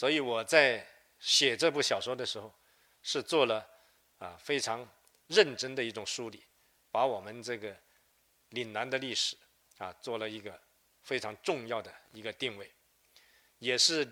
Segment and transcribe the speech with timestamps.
[0.00, 0.86] 所以我在
[1.18, 2.50] 写这部小说的时候，
[3.02, 3.68] 是做了
[4.16, 4.88] 啊非常
[5.26, 6.42] 认真的一种梳理，
[6.90, 7.76] 把我们这个
[8.48, 9.36] 岭南的历史
[9.76, 10.58] 啊做了一个
[11.02, 12.72] 非常重要的一个定位，
[13.58, 14.10] 也是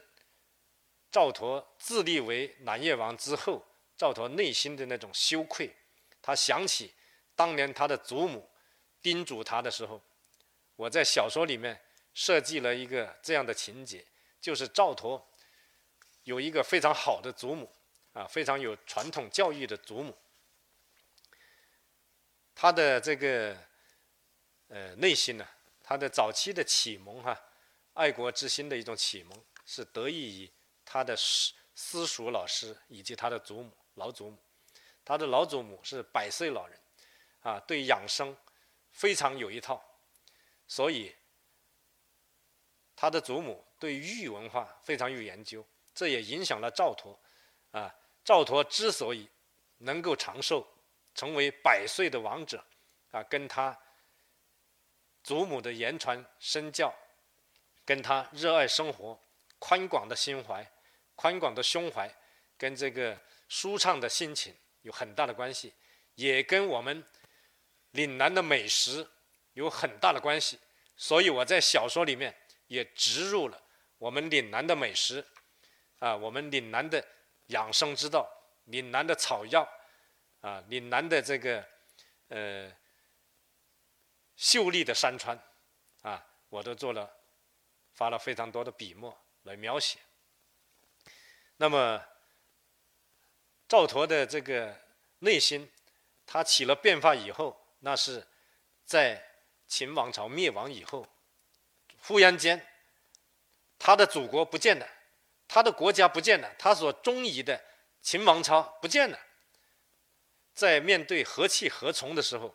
[1.11, 3.65] 赵佗自立为南越王之后，
[3.97, 5.75] 赵佗内心的那种羞愧，
[6.21, 6.93] 他想起
[7.35, 8.47] 当年他的祖母
[9.01, 10.03] 叮嘱他的时候，
[10.77, 11.81] 我在小说里面
[12.13, 14.05] 设计了一个这样的情节，
[14.39, 15.23] 就是赵佗。
[16.29, 17.67] 有一个非常好的祖母，
[18.13, 20.15] 啊，非常有传统教育的祖母。
[22.55, 23.57] 他的这个
[24.67, 25.49] 呃内心呢，
[25.83, 27.35] 他的早期的启蒙哈，
[27.95, 30.53] 爱国之心的一种启蒙，是得益于
[30.85, 34.37] 他的私私塾老师以及他的祖母老祖母。
[35.07, 36.79] 他的老祖母是百岁老人，
[37.41, 38.37] 啊，对养生
[38.91, 39.83] 非常有一套，
[40.67, 41.17] 所以
[42.95, 45.67] 他的祖母对玉文化非常有研究。
[45.99, 47.19] 这也影响了赵佗，
[47.73, 47.93] 啊，
[48.25, 49.29] 赵佗之所以
[49.79, 50.65] 能够长寿，
[51.13, 52.65] 成为百岁的王者，
[53.11, 53.77] 啊，跟他
[55.25, 56.95] 祖母的言传身教，
[57.85, 59.21] 跟他热爱生活、
[59.59, 60.65] 宽广的心怀、
[61.17, 62.09] 宽广的胸怀，
[62.57, 65.75] 跟这个舒畅的心情有很大的关系，
[66.15, 67.05] 也跟我们
[67.91, 69.05] 岭南的美食
[69.55, 70.61] 有很大的关系。
[70.97, 72.33] 所以我在小说里面
[72.69, 73.61] 也植入了
[73.99, 75.27] 我们岭南的美食。
[75.99, 77.05] 啊，我们岭南的
[77.47, 78.29] 养生之道，
[78.65, 79.69] 岭南的草药，
[80.41, 81.67] 啊，岭南的这个
[82.29, 82.73] 呃
[84.37, 85.37] 秀丽的山川，
[86.03, 87.13] 啊，我都做了，
[87.95, 89.99] 发了非常多的笔墨来描写。
[91.57, 92.01] 那么
[93.67, 94.81] 赵佗的这个
[95.19, 95.69] 内心，
[96.25, 98.25] 他起了变化以后，那是
[98.85, 99.21] 在
[99.67, 101.07] 秦王朝灭亡以后，
[101.99, 102.65] 忽然间，
[103.79, 104.89] 他的祖国不见了。
[105.49, 107.65] 他的国家不见了，他所忠于的
[108.03, 109.19] 秦王朝不见了。
[110.53, 112.55] 在面对何气何从的时候，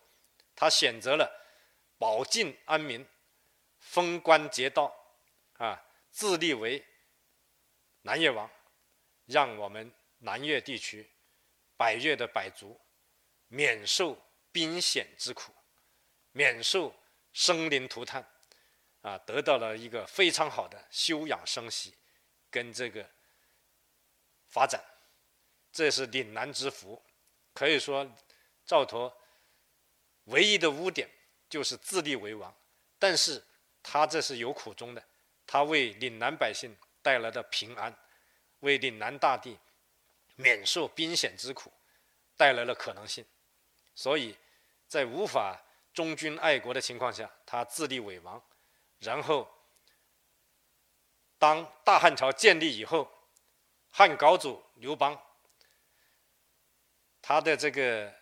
[0.55, 1.30] 他选择了
[1.98, 3.05] 保境安民、
[3.80, 4.93] 封官节道，
[5.54, 6.86] 啊，自立为
[8.04, 8.49] 南越王，
[9.25, 11.10] 让我们南越地区
[11.75, 12.80] 百越的百族
[13.48, 14.21] 免受
[14.52, 15.52] 兵险之苦，
[16.31, 16.93] 免受
[17.31, 18.23] 生灵涂炭，
[19.02, 21.95] 啊，得到了一个非常好的休养生息。
[22.53, 23.03] 跟这个
[24.47, 24.80] 发展，
[25.71, 27.02] 这是岭南之福。
[27.52, 28.08] 可以说，
[28.64, 29.11] 赵佗
[30.25, 31.09] 唯一的污点
[31.49, 32.55] 就是自立为王，
[32.99, 33.43] 但是
[33.81, 35.03] 他这是有苦衷的，
[35.47, 37.92] 他为岭南百姓带来的平安，
[38.59, 39.58] 为岭南大地
[40.36, 41.73] 免受兵险之苦
[42.37, 43.25] 带来了可能性。
[43.95, 44.37] 所以
[44.87, 45.59] 在无法
[45.92, 48.39] 忠君爱国的情况下，他自立为王，
[48.99, 49.52] 然后。
[51.43, 53.05] 当大汉朝建立以后，
[53.89, 55.21] 汉高祖刘邦，
[57.21, 58.15] 他的这个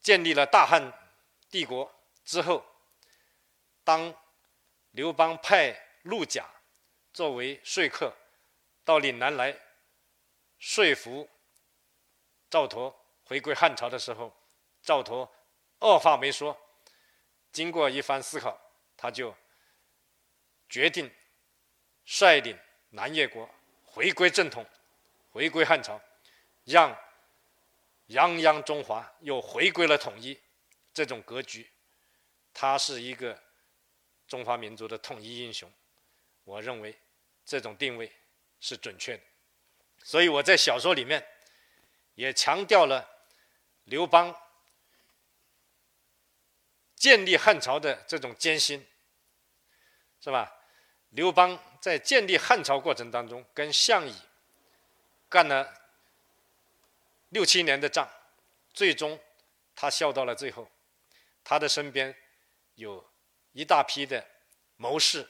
[0.00, 0.92] 建立了大汉
[1.50, 1.92] 帝国
[2.24, 2.64] 之后，
[3.82, 4.14] 当
[4.92, 6.48] 刘邦派陆贾
[7.12, 8.14] 作为说客
[8.84, 9.60] 到岭南来
[10.60, 11.28] 说服
[12.48, 12.94] 赵佗
[13.24, 14.32] 回归汉朝的时候，
[14.80, 15.28] 赵佗
[15.80, 16.56] 二话没说，
[17.50, 18.56] 经过一番思考，
[18.96, 19.34] 他就。
[20.68, 21.08] 决定
[22.06, 22.56] 率领
[22.90, 23.48] 南越国
[23.84, 24.64] 回归正统，
[25.32, 26.00] 回归汉朝，
[26.64, 26.96] 让
[28.08, 30.40] 泱泱中华又回归了统一
[30.94, 31.68] 这种格局。
[32.54, 33.38] 他是一个
[34.26, 35.70] 中华民族的统一英雄，
[36.44, 36.96] 我认为
[37.44, 38.10] 这种定位
[38.60, 39.22] 是准确的。
[40.02, 41.26] 所以我在小说里面
[42.14, 43.06] 也强调了
[43.84, 44.34] 刘邦
[46.94, 48.86] 建立汉朝的这种艰辛，
[50.20, 50.52] 是吧？
[51.16, 54.12] 刘邦在建立汉朝过程当中，跟项羽
[55.30, 55.72] 干了
[57.30, 58.06] 六七年的仗，
[58.74, 59.18] 最终
[59.74, 60.70] 他笑到了最后。
[61.42, 62.14] 他的身边
[62.74, 63.02] 有
[63.52, 64.26] 一大批的
[64.76, 65.26] 谋士，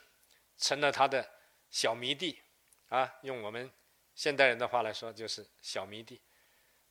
[0.59, 1.31] 成了他的
[1.71, 2.43] 小迷弟
[2.89, 3.15] 啊。
[3.23, 3.71] 用我们
[4.16, 6.21] 现代人的话来说，就是小迷弟。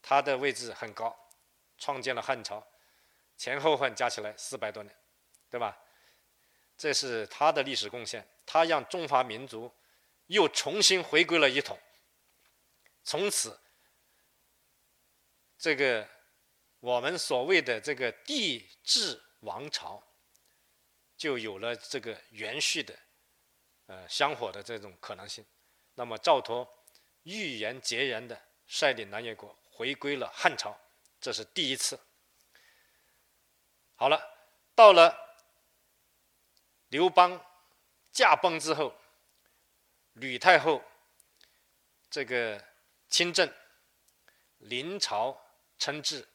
[0.02, 1.14] 他的位置很高，
[1.78, 2.66] 创建了汉朝，
[3.36, 4.96] 前后汉加起来四百多年，
[5.50, 5.78] 对吧？
[6.78, 8.28] 这是他的历史贡献。
[8.46, 9.74] 他让中华民族
[10.28, 11.80] 又重新回归了一统，
[13.04, 13.60] 从此，
[15.58, 16.08] 这个
[16.80, 20.04] 我们所谓的这个帝制王朝，
[21.18, 22.98] 就有了这个延续的，
[23.88, 25.44] 呃，香火的这种可能性。
[25.96, 26.68] 那么赵佗
[27.24, 30.78] 预言结然的率领南越国回归了汉朝，
[31.20, 32.00] 这是第一次。
[33.96, 34.22] 好了，
[34.76, 35.18] 到了
[36.96, 37.38] 刘邦。
[38.14, 38.96] 驾崩之后，
[40.14, 40.82] 吕太后
[42.10, 42.64] 这个
[43.10, 43.54] 亲政，
[44.60, 45.38] 临朝
[45.78, 46.26] 称制，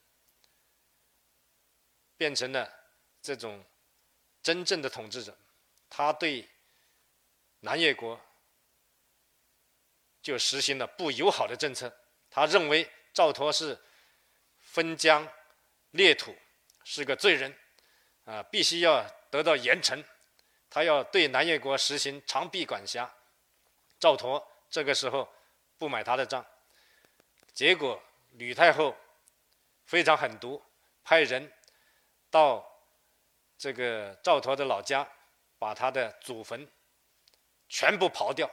[2.19, 2.71] 变成了
[3.23, 3.65] 这种
[4.43, 5.35] 真正的统治者。
[5.89, 6.47] 他对
[7.61, 8.21] 南越国
[10.21, 11.91] 就实行了不友好的政策。
[12.29, 13.83] 他认为赵佗是
[14.59, 15.27] 分疆
[15.93, 16.37] 裂土，
[16.85, 17.59] 是个罪人，
[18.27, 20.05] 啊，必须要得到严惩。
[20.71, 23.13] 他要对南越国实行长臂管辖。
[23.99, 25.29] 赵佗这个时候
[25.77, 26.47] 不买他的账，
[27.53, 28.01] 结果
[28.31, 28.97] 吕太后
[29.85, 30.63] 非常狠毒，
[31.03, 31.53] 派人
[32.31, 32.65] 到
[33.59, 35.07] 这个赵佗的老家，
[35.59, 36.67] 把他的祖坟
[37.69, 38.51] 全部刨掉。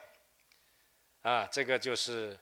[1.22, 2.38] 啊，这个就是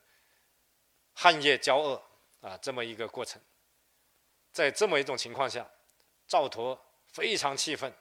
[1.13, 2.01] 汉业交恶
[2.41, 3.41] 啊，这么一个过程。
[4.51, 5.69] 在这么一种情况下，
[6.27, 7.93] 赵佗非常气愤，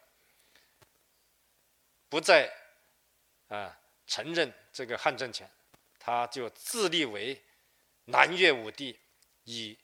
[2.15, 2.49] 不再
[3.49, 3.77] 啊
[4.07, 4.55] 承认。
[4.73, 5.51] 这个汉政权，
[5.99, 7.43] 他就自立为
[8.05, 8.97] 南越武帝，
[9.43, 9.77] 以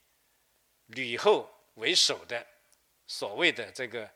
[0.85, 2.47] 吕后为首的
[3.05, 4.09] 所谓的这个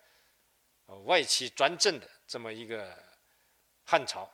[1.04, 2.98] 外戚专政的这么一个
[3.84, 4.32] 汉朝，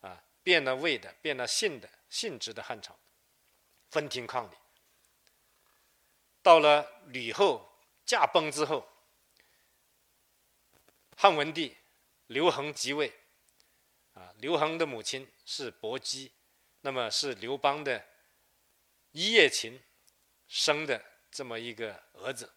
[0.00, 2.98] 啊，变了位的、变了性的性质的汉朝，
[3.90, 4.56] 分庭抗礼。
[6.42, 8.84] 到了吕后驾崩之后，
[11.16, 11.76] 汉文帝
[12.34, 13.12] 刘恒即位。
[14.14, 16.32] 啊，刘恒的母亲是薄姬，
[16.80, 18.04] 那么是刘邦的
[19.12, 19.80] 一夜情
[20.48, 21.00] 生的
[21.30, 22.52] 这么一个儿子，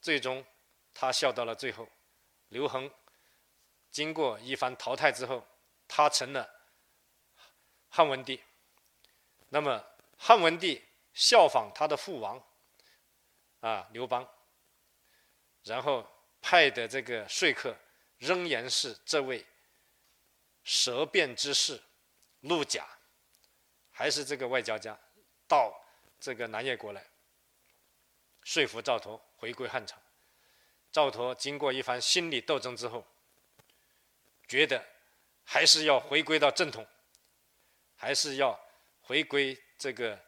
[0.00, 0.44] 最终
[0.92, 1.88] 他笑到了最后。
[2.48, 2.90] 刘恒
[3.90, 5.46] 经过一番淘汰之后，
[5.88, 6.48] 他成了
[7.88, 8.42] 汉文帝。
[9.48, 9.82] 那么
[10.18, 10.82] 汉文帝
[11.14, 12.42] 效仿他的父王
[13.60, 14.26] 啊刘邦，
[15.62, 16.06] 然后
[16.42, 17.74] 派的这个说客
[18.18, 19.44] 仍然是这位。
[20.66, 21.78] 舌辩之士
[22.40, 22.88] 陆贾，
[23.90, 24.98] 还是这个外交家，
[25.46, 25.78] 到
[26.18, 27.04] 这个南越国来，
[28.42, 29.94] 说服赵佗回归汉朝。
[30.90, 33.06] 赵佗经过一番心理斗争之后，
[34.48, 34.82] 觉得
[35.44, 36.86] 还是要回归到正统，
[37.94, 38.58] 还是要
[39.02, 40.18] 回归这个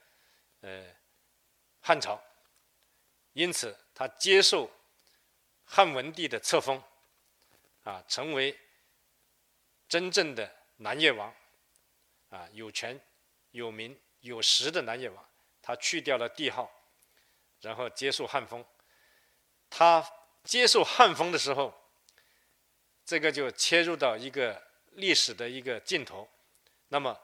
[0.60, 0.84] 呃
[1.80, 2.22] 汉朝，
[3.32, 4.70] 因此他接受
[5.64, 6.82] 汉文帝的册封，
[7.86, 8.54] 啊，成为。
[9.88, 11.32] 真正的南越王，
[12.30, 13.00] 啊，有权、
[13.52, 15.24] 有名、有实的南越王，
[15.62, 16.68] 他去掉了帝号，
[17.60, 18.64] 然后接受汉封。
[19.70, 20.04] 他
[20.42, 21.72] 接受汉封的时候，
[23.04, 24.60] 这个就切入到一个
[24.94, 26.28] 历史的一个镜头。
[26.88, 27.16] 那么，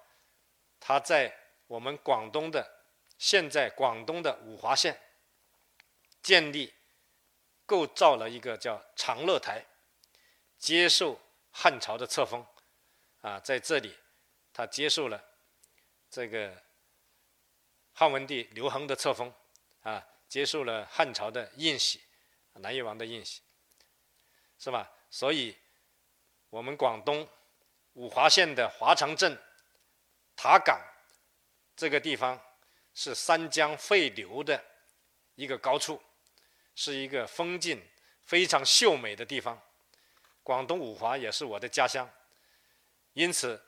[0.78, 1.36] 他在
[1.66, 2.86] 我们广东的
[3.18, 5.00] 现在广东的五华县
[6.22, 6.72] 建立、
[7.66, 9.66] 构造了一个叫长乐台，
[10.62, 11.20] 接受
[11.50, 12.46] 汉朝的册封。
[13.20, 13.96] 啊，在这里，
[14.52, 15.22] 他接受了
[16.08, 16.62] 这个
[17.92, 19.32] 汉文帝刘恒的册封，
[19.82, 22.00] 啊，接受了汉朝的印玺，
[22.54, 23.42] 南越王的印玺，
[24.58, 24.90] 是吧？
[25.10, 25.56] 所以，
[26.48, 27.28] 我们广东
[27.94, 29.36] 五华县的华长镇
[30.34, 30.80] 塔岗
[31.76, 32.40] 这个地方，
[32.94, 34.64] 是三江汇流的
[35.36, 36.00] 一个高处，
[36.74, 37.80] 是一个风景
[38.24, 39.60] 非常秀美的地方。
[40.42, 42.08] 广东五华也是我的家乡。
[43.12, 43.60] 因此，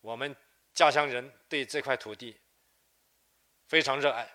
[0.00, 0.34] 我们
[0.74, 2.36] 家乡人对这块土地
[3.66, 4.30] 非常热爱。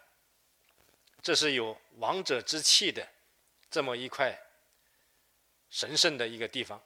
[1.22, 3.08] 这是有王者之气的
[3.70, 4.38] 这么一块
[5.70, 6.82] 神圣的一个地方，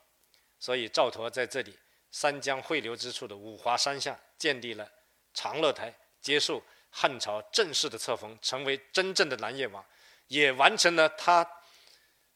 [0.60, 1.78] 所以赵佗在这里
[2.12, 4.92] 三江汇流之处的五华山下建立了
[5.34, 9.84] 长乐台，接受汉朝正式的册封，成为真正的南越王，
[10.28, 11.50] 也完成了他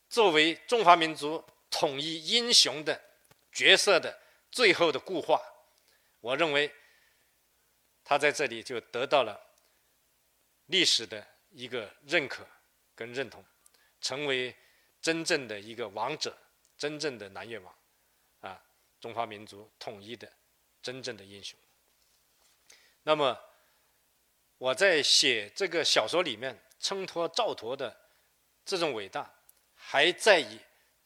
[0.09, 3.01] 作为中华民族统一英雄的
[3.51, 4.19] 角色的。
[4.51, 5.39] 最后的固化，
[6.21, 6.73] 我认为
[8.03, 9.39] 他在这里就得到了
[10.65, 12.43] 历史的一个认可
[12.95, 13.45] 跟认同，
[14.01, 14.55] 成为
[14.99, 16.35] 真正的一个王者，
[16.79, 17.75] 真正的南越王，
[18.41, 18.59] 啊，
[18.99, 20.27] 中华民族统一的
[20.81, 21.57] 真正的英雄。
[23.03, 23.39] 那么
[24.57, 27.95] 我在写这个小说里面，衬托赵佗的
[28.65, 29.31] 这种伟大，
[29.75, 30.59] 还在于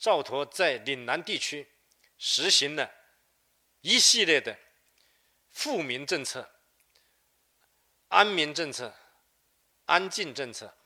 [0.04, 1.66] 赵佗在岭南地区
[2.18, 2.94] 实行了。
[3.80, 4.60] 一系列的
[5.50, 6.60] 富民政策、
[8.10, 8.94] 安民政策、
[9.86, 10.78] 安静政策，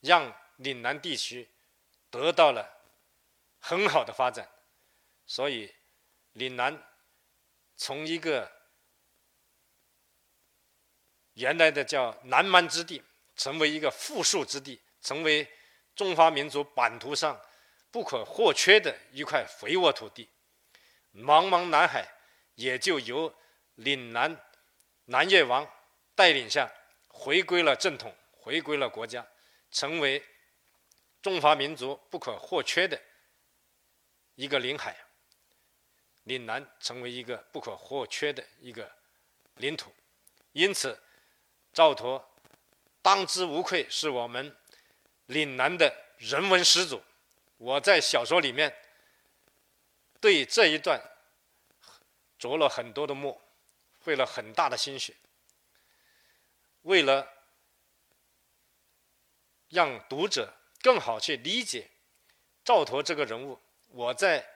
[0.00, 1.48] 让岭南地区
[2.10, 2.78] 得到了
[3.58, 4.46] 很好的发展。
[5.24, 5.74] 所以，
[6.32, 6.86] 岭南
[7.74, 8.52] 从一个
[11.32, 13.02] 原来的叫南蛮之地，
[13.34, 15.50] 成为一个富庶之地，成为
[15.94, 17.40] 中华民族版图上
[17.96, 20.28] 不可或缺的一块肥沃土地。
[21.14, 22.06] 茫茫南海，
[22.54, 23.34] 也就由
[23.76, 24.38] 岭南
[25.06, 25.66] 南越王
[26.14, 26.70] 带领下
[27.08, 29.26] 回归了正统，回归了国家，
[29.70, 30.22] 成为
[31.22, 33.00] 中华民族不可或缺的
[34.34, 34.94] 一个领海。
[36.24, 38.94] 岭南成为一个不可或缺的一个
[39.54, 39.90] 领土，
[40.52, 41.02] 因此
[41.72, 42.22] 赵佗
[43.00, 44.54] 当之无愧是我们
[45.24, 47.02] 岭南的人文始祖。
[47.56, 48.76] 我在小说里面
[50.20, 51.00] 对这一段
[52.38, 53.40] 着了很多的墨，
[54.00, 55.14] 费了很大的心血，
[56.82, 57.32] 为了
[59.68, 61.90] 让读者更好去理解
[62.64, 64.52] 赵佗这个人物，我在。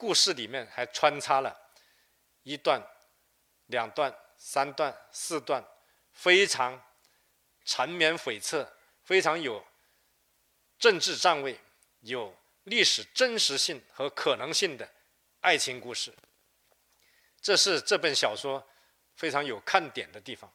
[0.00, 1.54] 故事里面还穿插了
[2.42, 2.82] 一段、
[3.66, 5.62] 两段、三段、四段，
[6.10, 6.82] 非常
[7.66, 8.66] 缠绵悱恻、
[9.04, 9.62] 非常有
[10.78, 11.60] 政治站位、
[12.00, 14.88] 有历史真实性和可能性的
[15.40, 16.12] 爱情故事。
[17.40, 18.66] 这是这本小说
[19.14, 20.52] 非常有看点的地方。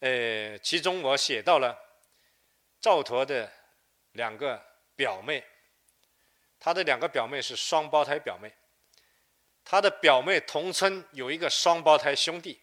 [0.00, 1.78] 呃，其中我写到了
[2.80, 3.52] 赵佗的
[4.12, 4.62] 两个
[4.96, 5.44] 表妹。
[6.62, 8.54] 他的两个表妹是双胞胎表妹，
[9.64, 12.60] 他的表妹同村有一个双胞胎兄弟，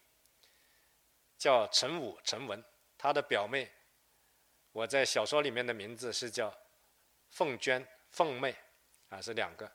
[1.35, 2.63] 叫陈武、陈文。
[2.95, 3.71] 他的表妹，
[4.71, 6.55] 我在小说里面的名字是叫
[7.37, 8.55] 凤娟、凤妹，
[9.09, 9.71] 啊，是两个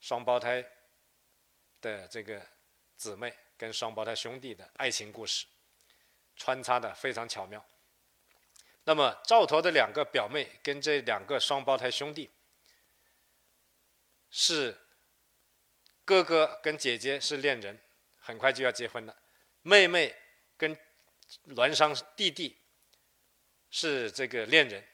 [0.00, 0.60] 双胞胎
[1.80, 2.44] 的这个
[2.96, 5.46] 姊妹跟双胞胎兄弟的爱情故事，
[6.34, 7.64] 穿插的非常巧妙。
[8.82, 12.28] 那么赵佗的两个表妹跟这两个双胞胎兄弟。
[14.28, 14.76] 是
[16.04, 17.78] 哥哥跟姐姐是恋人，
[18.16, 19.16] 很快就要结婚了。
[19.62, 20.12] 妹妹
[20.56, 20.76] 跟
[21.54, 22.58] 栾商弟弟
[23.70, 24.84] 是这个恋人，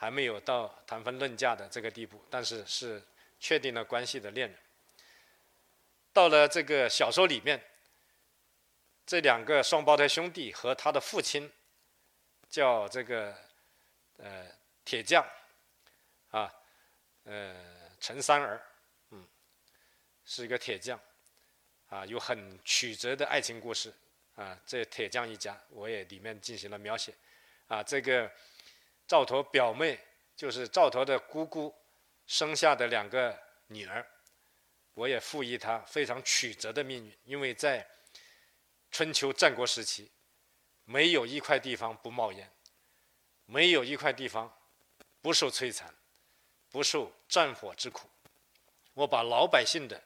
[0.00, 3.02] 还没有到谈婚论嫁的这个地步，但是是
[3.38, 4.58] 确定了关系的恋人。
[6.10, 7.62] 到了这个小说里面，
[9.04, 11.52] 这两个双胞胎兄弟和他的父亲
[12.48, 13.36] 叫这个
[14.16, 14.46] 呃
[14.86, 15.22] 铁匠
[16.30, 16.50] 啊，
[17.24, 17.54] 呃。
[18.02, 18.58] 陈三儿，
[19.10, 19.22] 嗯，
[20.24, 20.98] 是一个铁匠，
[21.90, 23.92] 啊，有很曲折的爱情故事，
[24.36, 27.12] 啊，这铁匠一家，我也里面进行了描写，
[27.68, 28.32] 啊，这个
[29.10, 29.98] 赵佗表妹
[30.36, 31.74] 就是赵佗的姑姑
[32.28, 33.36] 生下的两个
[33.66, 34.06] 女儿，
[34.94, 37.84] 我也赋予她非常曲折的命运，因为在
[38.92, 40.08] 春秋战国时期，
[40.84, 42.48] 没有一块地方不冒烟，
[43.46, 44.48] 没有一块地方
[45.20, 45.92] 不受摧残。
[46.70, 48.08] 不受战火之苦，
[48.94, 50.00] 我把老百姓的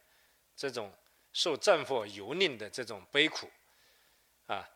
[0.56, 0.90] 这种
[1.30, 3.50] 受战火蹂躏的这种悲苦，
[4.46, 4.66] 啊，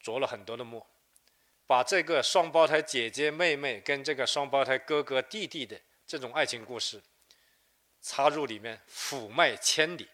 [0.00, 0.84] 着了很多的墨，
[1.68, 7.00] 把这个双胞胎姐姐妹妹跟这个双胞胎哥哥弟弟的这种爱情故事
[8.00, 10.08] 插入里面，抚脉千里，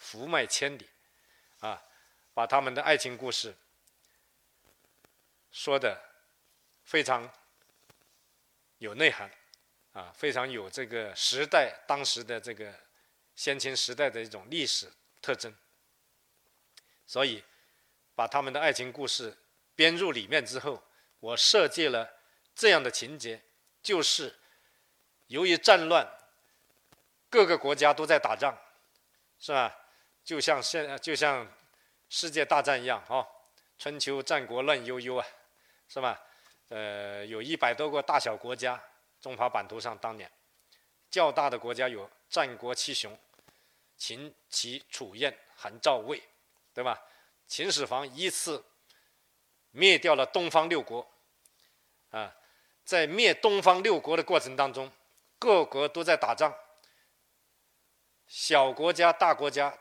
[0.00, 0.88] 抚脉千里，
[1.58, 1.82] 啊，
[2.32, 3.54] 把他们的爱情故事
[5.50, 6.00] 说的
[6.84, 7.30] 非常
[8.78, 9.30] 有内涵。
[9.92, 12.70] 啊，非常有这个时代当时的这个
[13.34, 15.56] 先秦时代的一种历史特征，
[17.06, 17.42] 所以
[18.14, 19.34] 把他们的爱情故事
[19.76, 20.82] 编入里面之后，
[21.20, 22.18] 我设计了
[22.54, 23.40] 这样的情节，
[23.80, 24.34] 就是
[25.28, 26.04] 由于战乱，
[27.30, 28.58] 各个国家都在打仗，
[29.38, 29.72] 是吧？
[30.24, 31.46] 就像现就像
[32.08, 33.24] 世界大战一样，哦，
[33.78, 35.26] 春秋战国乱悠悠啊，
[35.88, 36.20] 是吧？
[36.70, 38.82] 呃，有一百多个大小国家。
[39.18, 40.30] 中华版图上，当年
[41.10, 43.18] 较大的国家有战国七雄：
[43.96, 46.22] 秦、齐、楚、燕、韩、赵、魏，
[46.74, 47.02] 对吧？
[47.46, 48.62] 秦始皇依次
[49.76, 51.06] 灭掉了东方六国。
[52.10, 52.34] 啊，
[52.84, 54.90] 在灭东方六国的过程当中，
[55.38, 56.54] 各国都在打仗，
[58.26, 59.76] 小国家、大国家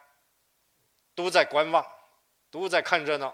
[1.13, 1.85] 都在观望，
[2.51, 3.33] 都在看热闹，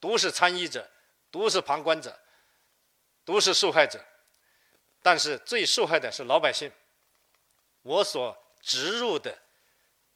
[0.00, 0.90] 都是参与者，
[1.30, 2.18] 都是旁观者，
[3.24, 4.02] 都是受害者。
[5.02, 6.72] 但是最受害的是老百姓。
[7.82, 9.36] 我所植入的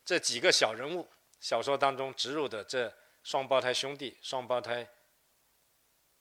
[0.03, 1.07] 这几个小人物，
[1.41, 4.89] 小说当中植入的这双胞胎兄弟、双胞胎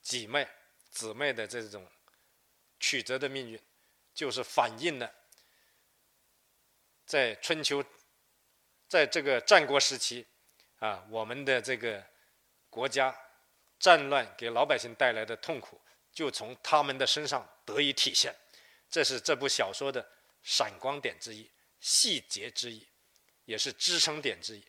[0.07, 0.47] 姐妹、
[0.89, 1.85] 姊妹的这种
[2.79, 3.61] 曲折的命运，
[4.13, 5.13] 就是反映了
[7.05, 7.83] 在春秋，
[8.87, 10.25] 在这个战国时期
[10.79, 12.01] 啊，我们的这个
[12.69, 13.13] 国家
[13.77, 15.81] 战乱给老百姓带来的痛苦，
[16.13, 18.33] 就从他们的身上得以体现。
[18.89, 20.09] 这是这部小说的
[20.41, 22.87] 闪光点之一、细节之一，
[23.43, 24.65] 也是支撑点之一。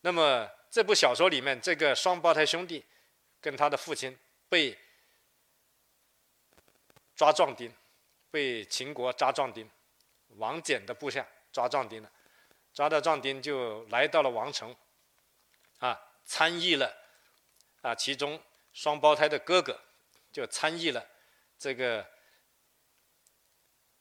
[0.00, 2.82] 那么这部小说里面，这个双胞胎兄弟
[3.38, 4.18] 跟他的父亲
[4.52, 4.78] 被
[7.16, 7.72] 抓壮丁，
[8.30, 9.66] 被秦国抓壮丁，
[10.36, 12.12] 王翦的部下抓壮丁了，
[12.74, 14.76] 抓到壮丁就来到了王城，
[15.78, 16.94] 啊，参与了
[17.80, 18.38] 啊，其中
[18.74, 19.80] 双胞胎的哥哥
[20.30, 21.02] 就参与了
[21.58, 22.06] 这个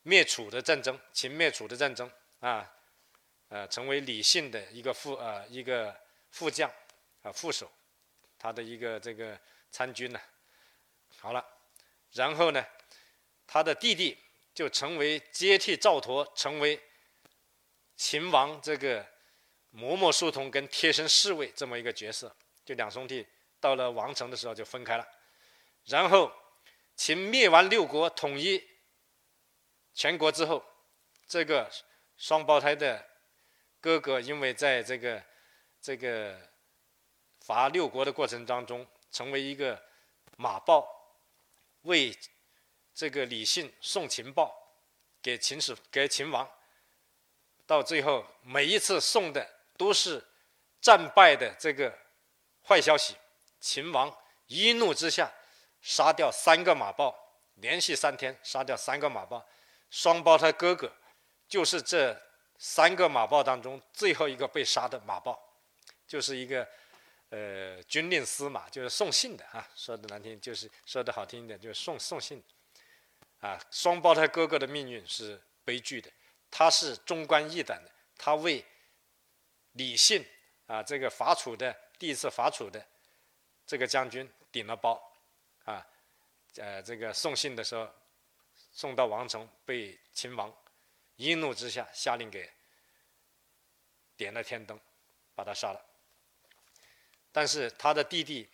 [0.01, 2.69] 灭楚的战争，秦灭楚的战争啊，
[3.47, 5.97] 呃，成为李信的一个副呃一个
[6.29, 6.69] 副将
[7.21, 7.71] 啊副手，
[8.37, 9.39] 他的一个这个
[9.69, 10.19] 参军呢。
[11.21, 11.45] 好了，
[12.13, 12.65] 然后呢，
[13.45, 14.17] 他的弟弟
[14.55, 16.81] 就成为接替赵佗，成为
[17.95, 19.05] 秦王这个
[19.71, 22.35] 嬷嬷书童跟贴身侍卫这么一个角色。
[22.65, 23.25] 就两兄弟
[23.59, 25.07] 到了王城的时候就分开了，
[25.85, 26.31] 然后
[26.95, 28.61] 秦灭完六国，统一
[29.93, 30.63] 全国之后，
[31.27, 31.69] 这个
[32.17, 33.07] 双胞胎的
[33.79, 35.23] 哥哥因为在这个
[35.79, 36.39] 这个
[37.41, 39.81] 伐六国的过程当中，成为一个
[40.37, 41.00] 马报，
[41.83, 42.17] 为
[42.93, 44.55] 这个李信送情报
[45.21, 46.49] 给秦始给秦王，
[47.65, 49.47] 到最后每一次送的
[49.77, 50.23] 都是
[50.79, 51.97] 战败的这个。
[52.63, 53.15] 坏消息，
[53.59, 55.29] 秦王一怒之下
[55.81, 57.13] 杀掉三个马报，
[57.55, 59.43] 连续三天杀掉三个马报。
[59.89, 60.89] 双胞胎哥哥
[61.47, 62.15] 就是这
[62.59, 65.41] 三个马报当中最后一个被杀的马报，
[66.05, 66.65] 就是一个
[67.31, 69.67] 呃军令司马，就是送信的啊。
[69.75, 72.41] 说的难听，就是说的好听一点，就是送送信。
[73.39, 76.11] 啊，双胞胎哥哥的命运是悲剧的。
[76.51, 78.63] 他是忠肝义胆的，他为
[79.71, 80.23] 李信
[80.67, 81.75] 啊这个伐楚的。
[81.97, 82.83] 第一次伐楚的
[83.65, 85.01] 这个将军顶了包，
[85.65, 85.87] 啊，
[86.55, 87.87] 呃，这个送信的时候
[88.73, 90.51] 送到王城，被秦王
[91.15, 92.51] 一怒之下下令给
[94.17, 94.79] 点了天灯，
[95.35, 95.90] 把他杀了。
[97.31, 98.49] 但是他的弟弟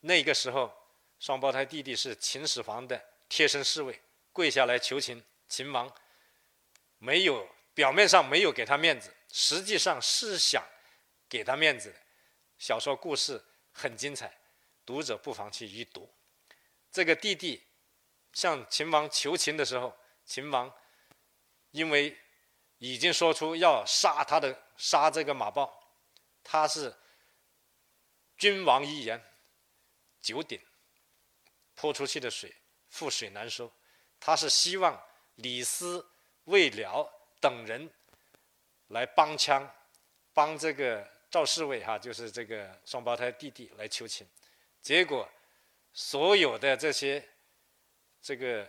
[0.00, 0.72] 那个时候
[1.18, 4.00] 双胞胎弟弟是秦始皇的贴身侍卫，
[4.32, 5.92] 跪下来求情，秦王
[6.98, 10.64] 没有表面上没有给他面子，实际上是想
[11.28, 11.94] 给他面子。
[12.58, 13.42] 小说故事
[13.72, 14.34] 很精彩，
[14.84, 16.10] 读者不妨去一读。
[16.90, 17.62] 这个弟弟
[18.32, 20.72] 向秦王求情的时候，秦王
[21.70, 22.16] 因为
[22.78, 25.72] 已经说出要杀他的，杀这个马豹，
[26.42, 26.94] 他是
[28.40, 29.22] 君王一言，
[30.20, 30.60] 九鼎
[31.76, 32.52] 泼出去的水，
[32.92, 33.70] 覆水难收。
[34.18, 35.00] 他是希望
[35.36, 36.04] 李斯、
[36.46, 37.88] 魏辽等人
[38.88, 39.72] 来帮腔，
[40.34, 41.08] 帮这个。
[41.30, 44.26] 赵侍卫哈，就是这个双胞胎弟弟来求情，
[44.82, 45.30] 结果
[45.92, 47.24] 所有的这些
[48.20, 48.68] 这个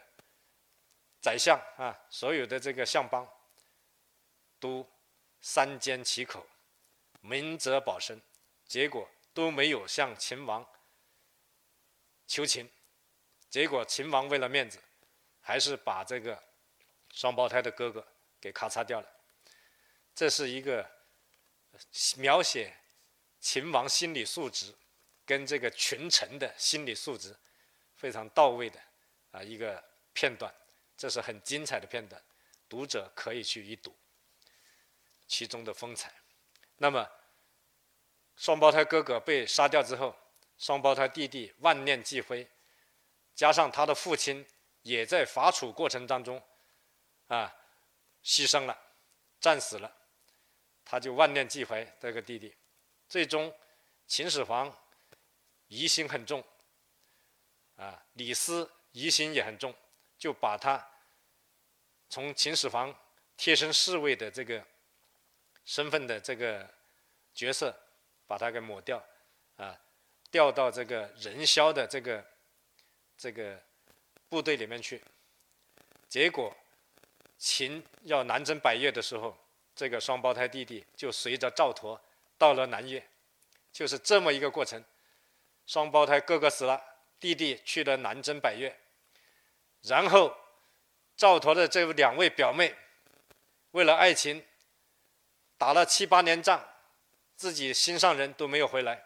[1.19, 3.27] 宰相啊，所有的这个相邦
[4.59, 4.87] 都
[5.41, 6.45] 三缄其口，
[7.21, 8.21] 明哲保身，
[8.67, 10.67] 结果都没有向秦王
[12.27, 12.69] 求情，
[13.49, 14.79] 结果秦王为了面子，
[15.39, 16.41] 还是把这个
[17.11, 18.05] 双胞胎的哥哥
[18.39, 19.07] 给咔嚓掉了，
[20.15, 20.89] 这是一个。
[22.17, 22.75] 描写
[23.39, 24.75] 秦王心理素质
[25.25, 27.33] 跟这个群臣的心理素质
[27.95, 28.77] 非常到位的
[29.31, 30.53] 啊一个片段，
[30.97, 32.21] 这是很精彩的片段，
[32.67, 33.95] 读者可以去一读
[35.27, 36.13] 其中的风采。
[36.75, 37.09] 那么
[38.35, 40.15] 双胞胎哥哥被杀掉之后，
[40.57, 42.47] 双胞胎弟弟万念俱灰，
[43.35, 44.45] 加上他的父亲
[44.81, 46.41] 也在伐楚过程当中
[47.27, 47.53] 啊
[48.23, 48.77] 牺牲了，
[49.39, 49.97] 战死了。
[50.83, 52.53] 他就万念俱灰，这个弟弟，
[53.07, 53.53] 最终
[54.07, 54.75] 秦始皇
[55.67, 56.43] 疑心很重，
[57.77, 59.73] 啊，李斯疑心也很重，
[60.17, 60.85] 就把他
[62.09, 62.93] 从秦始皇
[63.37, 64.65] 贴身侍卫的这个
[65.63, 66.69] 身份的这个
[67.33, 67.73] 角色，
[68.31, 69.03] 把他给抹掉，
[69.57, 69.77] 啊，
[70.31, 72.25] 调到这个任嚣的这个
[73.17, 73.61] 这个
[74.29, 75.03] 部队里面去，
[76.07, 76.55] 结果
[77.37, 79.37] 秦要南征百越的时候。
[79.73, 81.99] 这个双胞胎弟弟就随着赵佗
[82.37, 83.03] 到了南越，
[83.71, 84.81] 就是这么一个过程。
[85.65, 86.81] 双胞胎哥哥死了，
[87.19, 88.77] 弟弟去了南征百越，
[89.81, 90.33] 然后
[91.17, 92.75] 赵佗的这两位表妹
[93.71, 94.45] 为了爱情
[95.57, 96.63] 打了七八年仗，
[97.41, 99.03] 自己心上人都没有回来，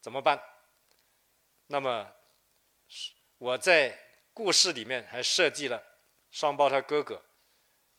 [0.00, 0.42] 怎么办？
[1.68, 2.12] 那么
[3.38, 3.96] 我在
[4.34, 5.80] 故事里面还设计了
[6.32, 7.22] 双胞胎哥哥。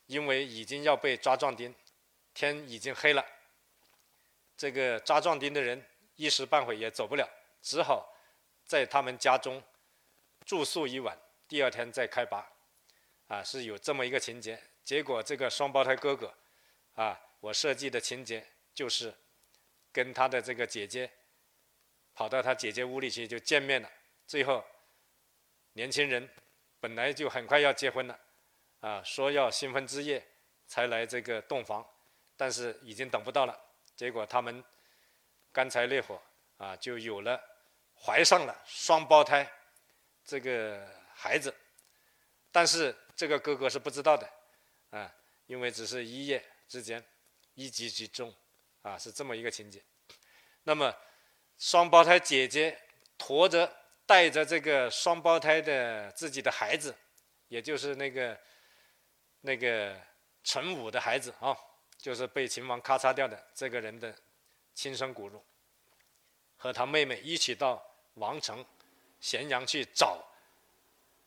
[0.07, 1.73] 因为已经要被抓壮丁，
[2.33, 3.25] 天已经黑了，
[4.57, 7.29] 这个抓壮丁的人一时半会也走不了，
[7.61, 8.13] 只好
[8.65, 9.63] 在他们家中
[10.45, 12.45] 住宿一晚，第二天再开拔，
[13.27, 14.61] 啊，是有这么一个情节。
[14.83, 16.33] 结果这个双胞胎哥哥，
[16.95, 19.13] 啊，我设计的情节就是
[19.91, 21.09] 跟他的这个姐姐
[22.13, 23.89] 跑到他姐姐屋里去就见面了，
[24.27, 24.63] 最后
[25.73, 26.29] 年轻人
[26.79, 28.19] 本来就很快要结婚了。
[28.81, 30.25] 啊，说要新婚之夜
[30.65, 31.85] 才来这个洞房，
[32.37, 33.59] 但是已经等不到了。
[33.93, 34.63] 结果他们
[35.51, 36.21] 干柴烈火
[36.55, 37.37] 啊，就有了
[37.93, 39.45] 怀上了双胞胎
[40.23, 41.53] 这个孩子，
[42.53, 44.29] 但是这个哥哥是不知道的，
[44.91, 45.13] 啊，
[45.47, 47.03] 因为只是一夜之间，
[47.55, 48.33] 一击即中，
[48.81, 49.83] 啊，是这么一个情节。
[50.63, 50.95] 那么，
[51.57, 52.77] 双胞胎姐姐
[53.17, 56.95] 驮着带着这个双胞胎的自己的孩子，
[57.47, 58.39] 也就是那个
[59.41, 59.99] 那个
[60.43, 61.55] 陈武的孩子啊，
[61.97, 64.15] 就是被秦王咔嚓掉的这个人的
[64.73, 65.43] 亲生骨肉，
[66.55, 67.83] 和他妹妹一起到
[68.15, 68.65] 王城
[69.19, 70.25] 咸阳去找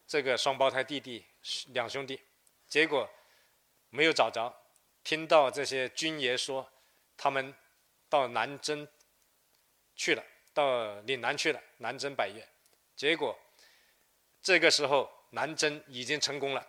[0.07, 1.25] 这个双胞胎弟弟
[1.69, 2.21] 两兄弟，
[2.69, 3.09] 结果
[3.91, 4.55] 没有找着，
[5.05, 6.67] 听到这些军爷说
[7.23, 7.55] 他们
[8.09, 8.89] 到南征。
[9.95, 12.49] 去了，到岭南去了，南征百越，
[12.97, 13.39] 结果
[14.43, 16.67] 这个时候南征已经成功了。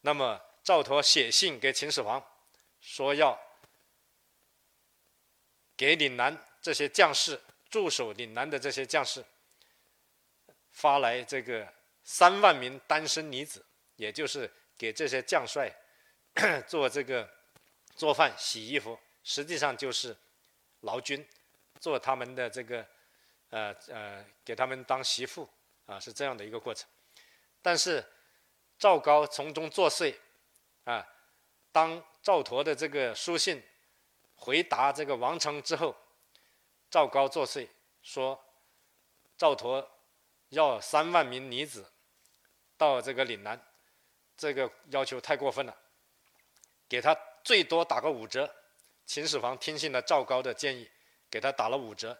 [0.00, 2.22] 那么赵佗写信给秦始皇，
[2.80, 3.40] 说要
[5.76, 9.24] 给岭南这些将士驻守岭南的这些将士
[10.72, 11.72] 发来这个
[12.02, 15.72] 三万名单身女子，也就是给这些将帅
[16.66, 17.32] 做这个
[17.94, 20.16] 做饭、洗衣服，实际上就是
[20.80, 21.26] 劳军。
[21.80, 22.84] 做他们的这个，
[23.50, 25.48] 呃呃，给他们当媳妇
[25.86, 26.88] 啊，是这样的一个过程。
[27.62, 28.04] 但是
[28.76, 30.12] 赵高从中作祟
[30.82, 31.06] 啊，
[31.70, 33.62] 当赵佗的这个书信
[34.34, 35.94] 回答这个王成之后，
[36.90, 37.68] 赵高作祟
[38.02, 38.36] 说
[39.36, 39.86] 赵佗
[40.48, 41.86] 要三万名女子
[42.76, 43.64] 到这个岭南，
[44.36, 45.76] 这个要求太过分了，
[46.88, 48.52] 给他最多打个五折。
[49.08, 50.88] 秦始皇听信了赵高的建议。
[51.30, 52.18] 给他打了五折，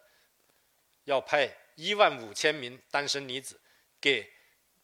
[1.04, 3.58] 要派一万五千名单身女子
[3.98, 4.30] 给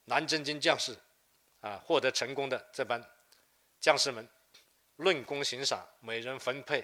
[0.05, 0.97] 南征军将士，
[1.61, 2.99] 啊，获得成功的这班
[3.79, 4.27] 将士们
[4.95, 6.83] 论功行赏，每人分配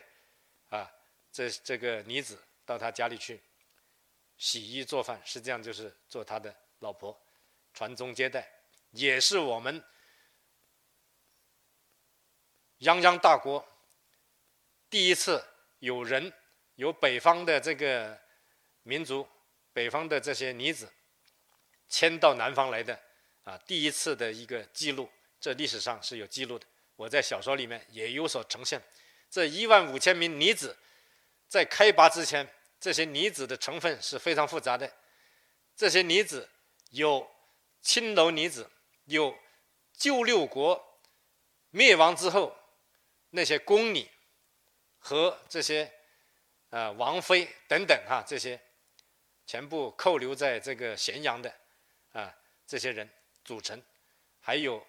[0.70, 0.88] 啊，
[1.32, 3.42] 这这个女子到他家里去
[4.38, 7.20] 洗衣做饭，实际上就是做他的老婆，
[7.74, 8.48] 传宗接代，
[8.92, 9.84] 也是我们
[12.82, 13.68] 泱泱大国
[14.92, 15.44] 第一次
[15.80, 16.32] 有人。
[16.76, 18.18] 由北方的这个
[18.82, 19.28] 民族，
[19.72, 20.92] 北方的这些女子
[21.88, 23.00] 迁到南方来的
[23.44, 25.08] 啊，第一次的一个记录，
[25.40, 26.66] 这历史上是有记录的。
[26.96, 28.82] 我在小说里面也有所呈现。
[29.30, 30.76] 这一万五千名女子
[31.48, 32.48] 在开拔之前，
[32.80, 34.92] 这些女子的成分是非常复杂的。
[35.76, 36.50] 这些女子
[36.90, 37.30] 有
[37.82, 38.68] 青楼女子，
[39.06, 39.38] 有
[39.94, 41.00] 旧六国
[41.70, 42.58] 灭亡之后
[43.30, 44.10] 那些宫女
[45.02, 45.92] 和这些。
[46.74, 48.58] 啊，王妃等等哈，这些
[49.46, 51.54] 全部扣留在这个咸阳的
[52.14, 52.34] 啊，
[52.66, 53.10] 这些人
[53.44, 53.84] 组成，
[54.40, 54.82] 还有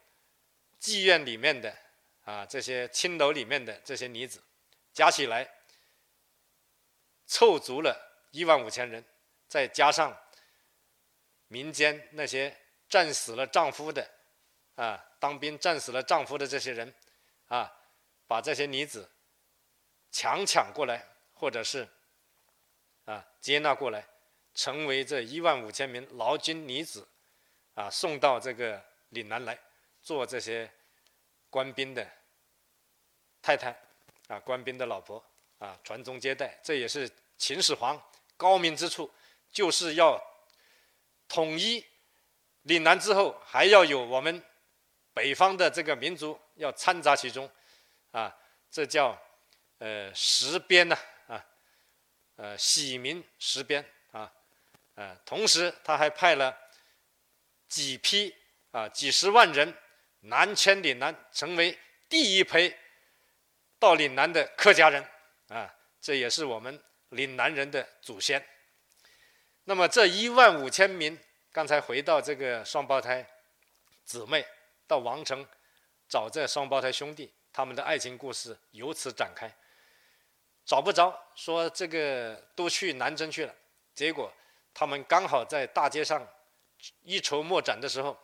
[0.81, 1.77] 妓院里面的
[2.25, 4.41] 啊，这些青楼里面的这些女子，
[4.93, 5.45] 加起来
[7.27, 9.05] 凑足了一万五千人，
[9.49, 10.17] 再加上
[11.49, 12.57] 民间那些
[12.89, 14.09] 战死了丈夫的
[14.77, 16.95] 啊，当兵战死了丈夫的这些人
[17.49, 17.77] 啊，
[18.29, 19.11] 把这些女子
[20.13, 21.05] 强抢过来。
[21.35, 21.89] 或者是
[23.05, 24.07] 啊，接纳过来，
[24.55, 27.05] 成为这一万五千名劳军女子，
[27.75, 29.59] 啊，送到这个岭南来
[30.03, 30.71] 做这些
[31.51, 32.09] 官兵的
[33.43, 33.77] 太太，
[34.29, 35.21] 啊，官兵的老婆，
[35.59, 38.01] 啊，传宗接代，这也是秦始皇
[38.37, 39.11] 高明之处，
[39.51, 40.17] 就是要
[41.27, 41.85] 统一
[42.63, 44.41] 岭南之后，还要有我们
[45.13, 47.51] 北方的这个民族要掺杂其中，
[48.13, 48.33] 啊，
[48.71, 49.21] 这叫
[49.83, 50.97] 呃实边呐。
[52.37, 54.33] 呃，喜民实边啊，
[54.95, 56.59] 呃，同时他还派了
[57.69, 58.35] 几批
[58.71, 59.73] 啊，几十万人
[60.21, 62.75] 南迁岭南，成为第一批
[63.79, 65.07] 到岭南的客家人
[65.49, 68.45] 啊，这也是我们岭南人的祖先。
[69.65, 71.17] 那么这一万五千名，
[71.53, 73.25] 刚才回到这个双胞胎
[74.05, 74.45] 姊妹
[74.89, 75.47] 到王城
[76.09, 79.55] 找这双胞胎兄弟，他们的爱情故事由此展开。
[80.65, 83.55] 找不着，说这个都去南征去了。
[83.95, 84.33] 结果
[84.73, 86.27] 他们刚好在大街上
[87.03, 88.17] 一筹莫展的时候，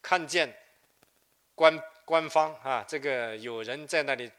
[0.00, 0.54] 看见
[1.54, 4.30] 官官方啊，这个有人在那里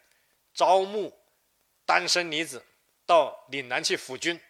[0.52, 1.12] 招募
[1.84, 2.64] 单身女子
[3.04, 4.40] 到岭南去辅军。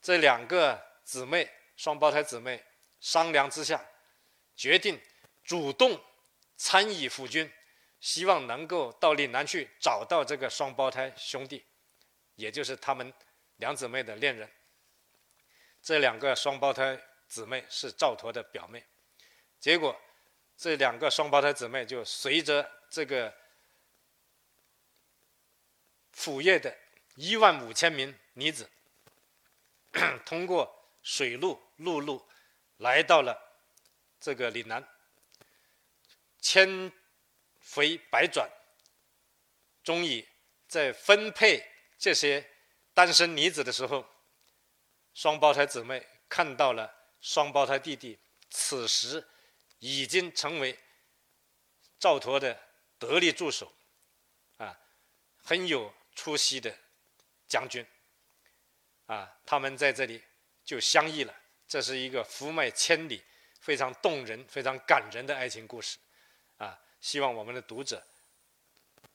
[0.00, 2.64] 这两个姊妹，双胞胎姊妹
[3.00, 3.84] 商量之下，
[4.56, 5.00] 决定
[5.44, 6.00] 主动
[6.56, 7.50] 参与辅军，
[8.00, 11.64] 希望能够到岭南去找到这个双胞胎兄弟。
[12.36, 13.12] 也就是他们
[13.56, 14.50] 两姊妹的恋人，
[15.82, 18.84] 这两个双胞胎姊妹是赵佗的表妹，
[19.58, 20.00] 结果
[20.56, 23.34] 这两个双胞胎姊妹就随着这个
[26.12, 26.76] 府业的
[27.14, 28.70] 一万五千名女子，
[30.24, 32.26] 通过水路、陆路，
[32.78, 33.36] 来到了
[34.20, 34.86] 这个岭南，
[36.40, 36.92] 千
[37.74, 38.48] 回百转，
[39.82, 40.26] 终于
[40.68, 41.71] 在分配
[42.02, 42.44] 这些
[42.92, 44.04] 单身女子的时候，
[45.14, 48.18] 双胞胎姊妹看到了双胞胎弟弟，
[48.50, 49.24] 此时
[49.78, 50.76] 已经成为
[52.00, 52.60] 赵佗的
[52.98, 53.72] 得力助手，
[54.56, 54.76] 啊，
[55.44, 56.76] 很有出息的
[57.46, 57.86] 将军。
[59.06, 60.20] 啊，他们在这里
[60.64, 61.32] 就相遇了，
[61.68, 63.22] 这是一个福脉千里、
[63.60, 65.98] 非常动人、非常感人的爱情故事。
[66.56, 68.04] 啊，希望我们的读者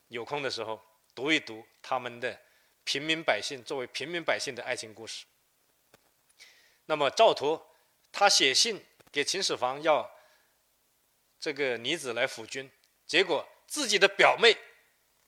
[0.08, 0.82] 有空的时候
[1.13, 2.46] 读一读他们的
[2.88, 5.26] 平民百姓作为平民百姓的爱情故事。
[6.86, 7.62] 那么赵佗
[8.13, 10.10] 他写信给秦始皇要
[11.38, 12.71] 这个女子来辅军，
[13.06, 14.56] 结果自己的表妹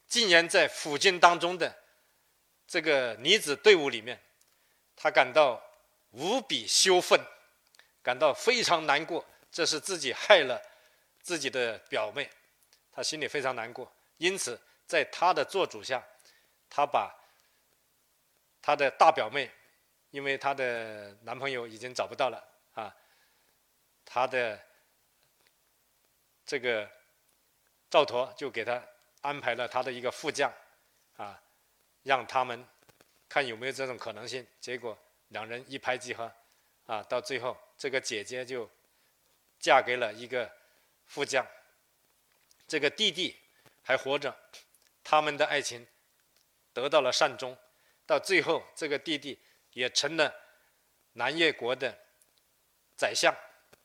[0.07, 1.83] 竟然在辅军当中的
[2.65, 4.17] 这个女子队伍里面。
[4.95, 5.61] 他感到
[6.11, 7.19] 无比羞愤，
[8.01, 10.61] 感到非常难过，这是自己害了
[11.21, 12.29] 自己的表妹，
[12.93, 13.91] 他心里非常难过。
[14.15, 16.01] 因此，在他的做主下，
[16.69, 17.13] 他把
[18.61, 19.49] 她的大表妹，
[20.11, 22.43] 因为她的男朋友已经找不到了
[22.73, 22.95] 啊，
[24.05, 24.59] 她的
[26.45, 26.89] 这个
[27.89, 28.83] 赵佗就给她
[29.21, 30.51] 安排了他的一个副将，
[31.17, 31.41] 啊，
[32.03, 32.65] 让他们。
[33.31, 34.43] 看有没有这种可能性？
[34.59, 36.33] 结果两人一拍即合，
[36.87, 38.67] 啊，到最后这个姐姐就
[39.59, 40.51] 嫁给了一个
[41.05, 41.45] 副将，
[42.67, 43.37] 这个弟弟
[43.83, 44.35] 还活着，
[45.03, 45.85] 他们的爱情
[46.73, 47.55] 得到了善终，
[48.09, 49.39] 到最后这个弟弟
[49.73, 50.33] 也成了
[51.13, 51.95] 南越国的
[52.97, 53.31] 宰相，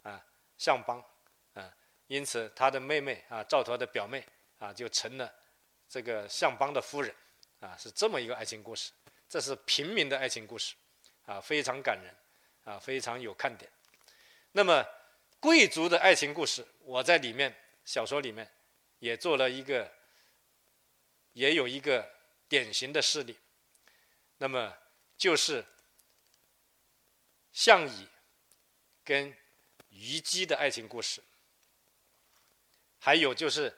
[0.00, 0.18] 啊，
[0.56, 1.04] 相邦，
[1.52, 1.70] 啊，
[2.06, 5.30] 因此他的妹妹啊，赵佗的表妹啊，就成了
[5.86, 7.14] 这个相邦的夫人，
[7.60, 8.92] 啊，是这么一个爱情故事。
[9.28, 10.74] 这是平民的爱情故事，
[11.26, 12.14] 啊，非常感人，
[12.64, 13.70] 啊，非常有看点。
[14.52, 14.82] 那么，
[15.38, 18.50] 贵族的爱情故事，我在里面小说里面
[19.00, 19.92] 也做了一个，
[21.34, 22.10] 也有一个
[22.48, 23.36] 典型的事例。
[24.38, 24.76] 那么，
[25.16, 25.64] 就是
[27.52, 28.08] 项羽
[29.04, 29.34] 跟
[29.88, 31.22] 虞姬的爱情故事，
[32.98, 33.74] 还有就是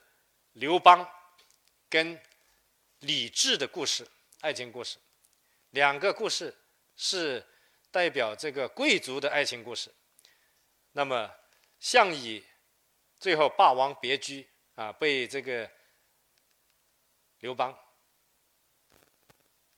[0.53, 1.09] 刘邦
[1.89, 2.21] 跟
[3.01, 4.09] 李治的故事，
[4.41, 4.99] 爱情故事。
[5.71, 6.57] 两个故事
[6.97, 7.47] 是
[7.91, 9.95] 代表这个贵族的爱情故事。
[10.93, 11.31] 那么，
[11.79, 12.43] 项羽
[13.21, 15.71] 最后霸王别姬啊，被这个
[17.41, 17.79] 刘邦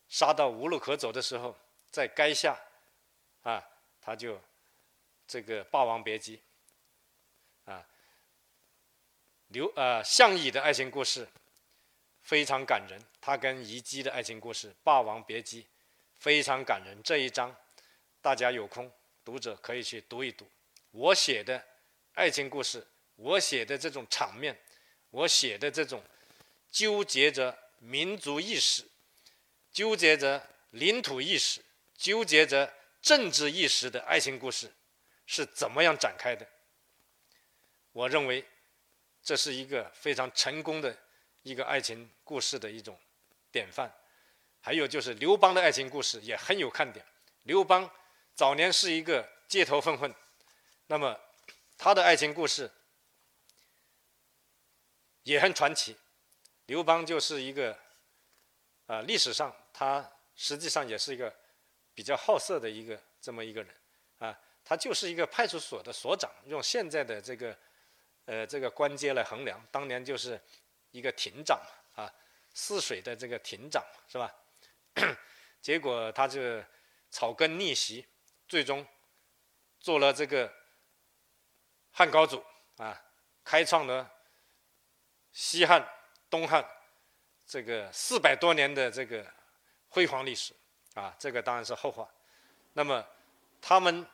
[0.08, 1.56] 杀到无路可走的时候，
[1.90, 2.58] 在垓下
[3.42, 3.62] 啊，
[4.00, 4.40] 他就
[5.26, 6.40] 这个霸王别姬
[7.64, 7.86] 啊。
[9.48, 11.26] 刘啊，项羽的爱情故事
[12.22, 15.62] 非常感人，他跟虞姬的爱情故事《霸王别姬》。
[16.18, 17.54] 非常感人，这一章
[18.20, 18.90] 大家有空，
[19.24, 20.44] 读者可以去读一读。
[20.90, 21.64] 我写的
[22.14, 24.58] 爱情故事，我写的这种场面，
[25.10, 26.02] 我写的这种
[26.72, 28.84] 纠结着民族意识、
[29.78, 31.64] 纠结着领土意识、
[31.96, 34.74] 纠结着政治意识的爱情故事，
[35.24, 36.44] 是怎么样展开的？
[37.92, 38.44] 我认为
[39.22, 40.98] 这是一个非常成功的
[41.42, 42.98] 一个爱情故事的一种
[43.52, 43.88] 典范。
[44.58, 47.06] 还有就是刘邦的爱情故事也很有看点。
[47.44, 47.88] 刘邦
[48.34, 50.12] 早年是一个街头混混，
[50.88, 51.16] 那么
[51.76, 52.68] 他的爱情故事
[55.22, 55.96] 也很传奇。
[56.66, 57.78] 刘邦就是一个
[58.86, 61.32] 啊，历史上他实际上也是一个
[61.94, 63.72] 比较好色的一个这么一个人
[64.18, 67.56] 啊，他就是一个派出所的所长，用现在的这个
[68.24, 70.40] 呃这个官阶来衡量，当年就是
[70.90, 71.62] 一个亭长
[71.94, 72.12] 啊，
[72.54, 74.34] 泗水的这个亭长是吧？
[75.62, 76.40] 结果他就
[77.08, 78.04] 草根逆袭，
[78.48, 78.84] 最终
[79.78, 80.52] 做了这个
[81.92, 82.44] 汉高祖
[82.78, 83.00] 啊，
[83.44, 84.12] 开创了
[85.30, 85.88] 西汉、
[86.28, 86.68] 东汉
[87.46, 89.24] 这个四百多年的这个
[89.88, 90.54] 辉煌历史
[90.94, 91.14] 啊。
[91.18, 92.08] 这个当然是后话。
[92.72, 93.06] 那么
[93.60, 94.06] 他们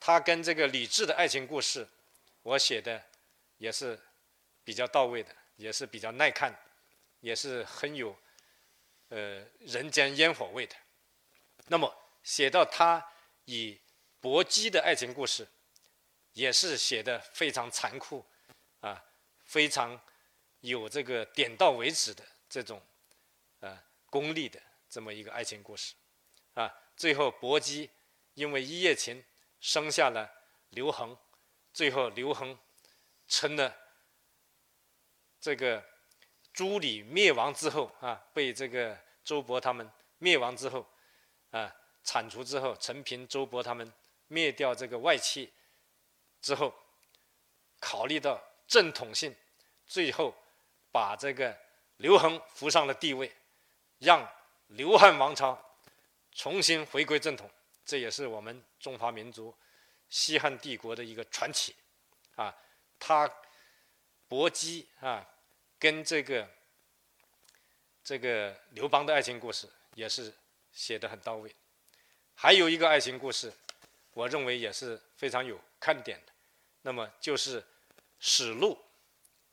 [0.00, 1.88] 他跟这个李治的爱情故事，
[2.42, 3.02] 我写的
[3.58, 3.98] 也是
[4.64, 6.54] 比较到位的，也是比较耐看，
[7.20, 8.16] 也是很有。
[9.14, 10.74] 呃，人间烟火味的。
[11.66, 13.06] 那么写到他
[13.44, 13.78] 与
[14.22, 15.46] 薄姬的爱情故事，
[16.32, 18.24] 也是写的非常残酷，
[18.80, 19.04] 啊，
[19.44, 20.00] 非常
[20.60, 22.80] 有这个点到为止的这种，
[23.60, 24.58] 呃，功利的
[24.92, 25.94] 这么一个爱情故事，
[26.52, 27.88] 啊，最后薄姬
[28.34, 29.24] 因为一夜情
[29.58, 30.30] 生下了
[30.68, 31.16] 刘恒，
[31.72, 32.58] 最后刘恒
[33.26, 33.74] 成了
[35.40, 35.82] 这个。
[36.52, 40.86] 朱李灭亡之后啊，被这个周勃他们灭亡之后，
[41.50, 41.74] 啊，
[42.04, 43.90] 铲除之后，陈平、周勃他们
[44.26, 45.50] 灭掉这个外戚
[46.42, 46.74] 之后，
[47.80, 49.34] 考虑到正统性，
[49.86, 50.34] 最后
[50.90, 51.58] 把这个
[51.96, 53.34] 刘恒扶上了帝位，
[53.96, 54.30] 让
[54.72, 55.58] 刘汉王朝
[56.32, 57.50] 重新回归正统。
[57.84, 59.54] 这也是我们中华民族
[60.08, 61.74] 西汉帝国的一个传奇
[62.36, 62.54] 啊！
[62.98, 63.28] 他
[64.28, 65.26] 薄姬啊，
[65.78, 66.48] 跟这个
[68.04, 70.32] 这个刘邦的爱情故事也是
[70.72, 71.54] 写的很到位。
[72.34, 73.52] 还有一个爱情故事，
[74.12, 76.32] 我认为也是非常有看点的。
[76.82, 77.62] 那么就是
[78.20, 78.80] 史禄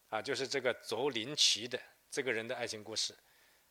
[0.10, 1.80] 啊，就是这个卓林奇的
[2.12, 3.14] 这个人的爱情故事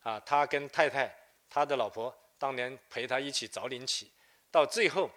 [0.02, 0.18] 啊。
[0.20, 1.14] 他跟太太，
[1.48, 4.10] 他的老婆当年陪他一起凿陵起，
[4.50, 5.10] 到最后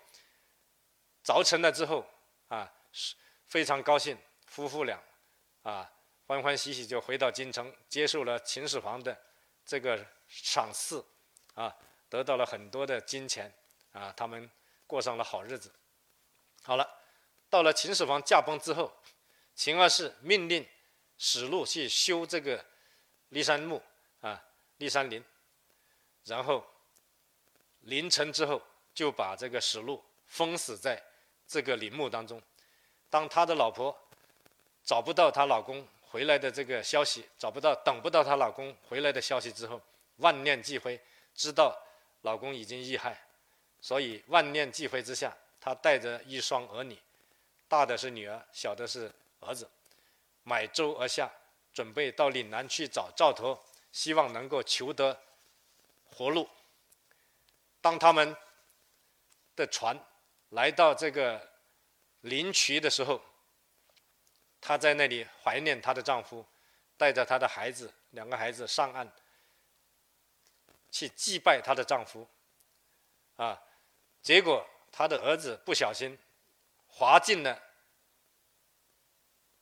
[1.23, 2.05] 凿成了之后
[2.47, 2.71] 啊，
[3.47, 5.01] 非常高兴，夫妇俩
[5.63, 5.91] 啊
[6.25, 9.17] 欢欢喜喜就回到京城，接受了秦始皇的
[9.65, 11.05] 这个赏赐
[11.53, 11.75] 啊，
[12.09, 13.53] 得到了很多的金钱。
[13.93, 14.49] 啊，他们
[14.87, 15.69] 过上了好日子。
[16.63, 16.89] 好了，
[17.49, 18.89] 到了秦始皇驾崩之后，
[19.53, 20.65] 秦二世命令
[21.17, 22.63] 史禄去修这个
[23.31, 23.83] 骊山墓
[24.21, 24.41] 啊，
[24.79, 25.21] 骊山陵。
[26.25, 26.63] 然后
[27.81, 28.61] 凌晨之后，
[28.93, 31.01] 就把这个史禄封死在
[31.47, 32.41] 这个陵墓当中。
[33.09, 33.97] 当他的老婆
[34.83, 39.81] 找不到她老公回来的这个消息，找不到、等不到她老公回来的消息之后，
[40.17, 40.99] 万念俱灰，
[41.33, 41.77] 知道
[42.21, 43.19] 老公已经遇害。
[43.81, 46.95] 所以万念俱灰之下，他带着一双儿女，
[47.67, 49.67] 大的是女儿，小的是儿子，
[50.43, 51.31] 买舟而下，
[51.73, 53.57] 准备到岭南去找赵佗，
[53.91, 55.19] 希望能够求得
[56.15, 56.49] 活路。
[57.81, 58.35] 当他们
[59.55, 59.97] 的船
[60.49, 61.51] 来到这个
[62.21, 63.21] 林渠的时候，
[64.59, 66.45] 她在那里怀念她的丈夫，
[66.97, 69.11] 带着她的孩子，两个孩子上岸
[70.91, 72.27] 去祭拜她的丈夫，
[73.37, 73.61] 啊。
[74.21, 76.15] 结果，她的儿子不小心
[76.85, 77.59] 滑进了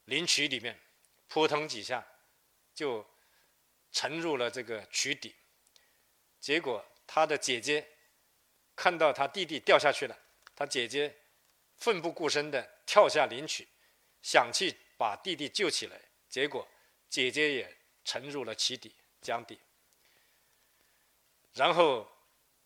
[0.03, 0.77] 林渠里面，
[1.29, 2.05] 扑腾几下
[2.75, 3.07] 就
[3.93, 5.33] 沉入了这个渠底。
[6.39, 7.87] 结果，他的姐姐
[8.75, 10.17] 看到他弟弟掉下去了，
[10.55, 11.15] 他姐姐
[11.77, 13.67] 奋不顾身的跳下灵渠，
[14.21, 15.99] 想去把弟弟救起来。
[16.27, 16.67] 结果，
[17.09, 19.59] 姐姐也沉入了其底江底。
[21.53, 22.07] 然后，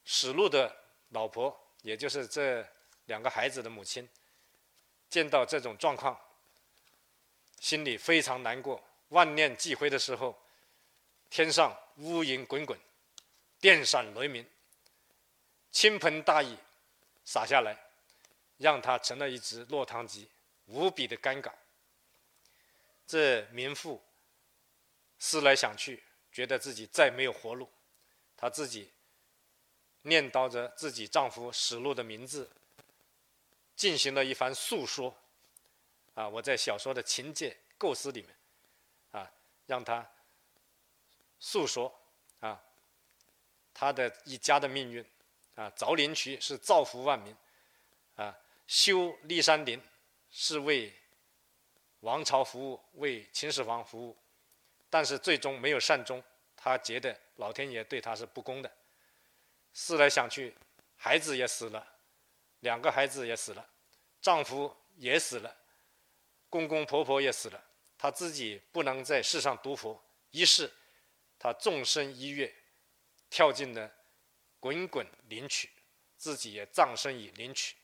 [0.06, 0.76] 史禄的
[1.10, 1.60] 老婆。
[1.84, 2.66] 也就是这
[3.08, 4.08] 两个孩子的母亲，
[5.10, 6.18] 见到这种状况，
[7.60, 10.34] 心里非常难过，万念俱灰的时候，
[11.30, 12.80] 天上乌云滚滚，
[13.63, 14.45] 电闪雷鸣，
[15.71, 16.54] 倾盆大雨
[17.23, 17.73] 洒下来，
[18.58, 20.30] 让他成了一只落汤鸡，
[20.65, 21.49] 无比的尴尬。
[23.08, 24.04] 这民妇
[25.17, 27.71] 思来想去，觉得自己再没有活路，
[28.36, 28.91] 她自己。
[30.02, 32.52] 念叨着自己丈夫史禄的名字，
[33.78, 35.15] 进行了一番诉说。
[36.15, 38.36] 啊，我在小说的情节构思里面，
[39.12, 39.32] 啊，
[39.65, 40.06] 让她
[41.39, 41.89] 诉说
[42.41, 42.62] 啊，
[43.74, 45.06] 他的一家的命运。
[45.56, 47.36] 啊，凿陵渠是造福万民，
[48.16, 49.80] 啊，修骊山陵
[50.32, 50.92] 是为
[52.00, 54.18] 王朝服务，为秦始皇服务，
[54.90, 56.24] 但是最终没有善终。
[56.56, 58.72] 他觉得老天爷对他是不公的。
[59.74, 60.56] 思来想去，
[60.96, 61.88] 孩子也死了，
[62.62, 63.70] 两个孩子也死了，
[64.20, 65.56] 丈夫也死了，
[66.50, 67.64] 公公婆婆也死了，
[68.00, 70.72] 她自己不能在世上读佛，于是
[71.38, 72.52] 她纵身一跃，
[73.34, 73.91] 跳进了
[74.60, 75.67] 滚滚灵渠，
[76.17, 77.76] 自己也葬身于灵渠。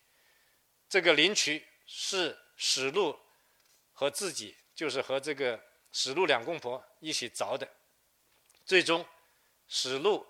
[0.88, 3.20] 这个灵渠是史禄
[3.92, 5.60] 和自己，就是和这个
[5.92, 7.68] 史禄两公婆一起凿的，
[8.64, 9.04] 最终
[9.68, 10.24] 史禄。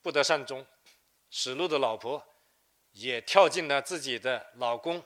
[0.00, 0.66] 不得善终，
[1.28, 2.24] 史禄的老婆
[2.92, 5.04] 也跳进了自己的老公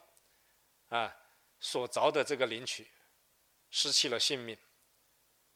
[0.88, 1.16] 啊
[1.58, 2.86] 所凿的这个灵渠，
[3.70, 4.56] 失去了性命。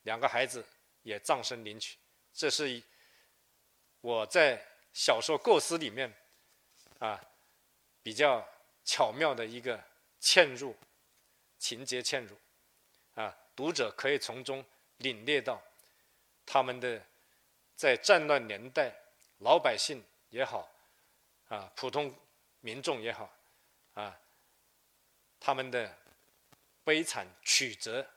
[0.01, 0.65] 两个孩子
[1.03, 1.97] 也葬身灵渠。
[2.33, 2.83] 这是一
[4.05, 6.13] 我在小说构思里面
[6.99, 7.19] 啊
[8.03, 8.47] 比较
[8.83, 9.83] 巧妙的一个
[10.21, 10.77] 嵌入
[11.57, 12.37] 情节嵌入
[13.15, 14.63] 啊，读者可以从中
[14.97, 15.59] 领略到
[16.45, 17.01] 他们的
[17.75, 18.93] 在战乱年代。
[19.39, 20.69] 老百姓也好，
[21.49, 22.15] 啊，普通
[22.61, 23.29] 民众也好，
[23.95, 24.17] 啊，
[25.39, 25.97] 他们的
[26.83, 28.07] 悲惨曲折，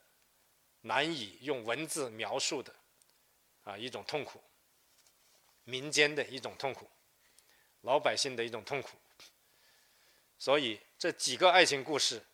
[0.82, 2.72] 难以用文字描述的，
[3.64, 4.40] 啊，一种痛苦，
[5.68, 6.90] 民间的一种痛苦，
[7.82, 8.96] 老百姓的一种痛苦。
[10.38, 12.24] 所以这几个爱情故事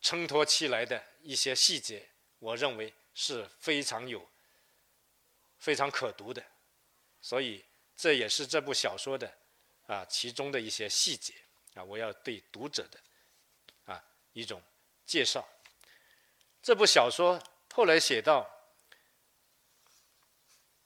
[0.00, 2.10] 衬托起来的一些细节，
[2.40, 4.28] 我认为是非常有、
[5.58, 6.44] 非常可读的。
[7.22, 7.64] 所以，
[7.96, 9.32] 这也是这部小说的
[9.86, 11.34] 啊其中的一些细节
[11.74, 12.98] 啊，我要对读者的
[13.84, 14.60] 啊一种
[15.06, 15.46] 介绍。
[16.60, 17.40] 这部小说
[17.72, 18.50] 后来写到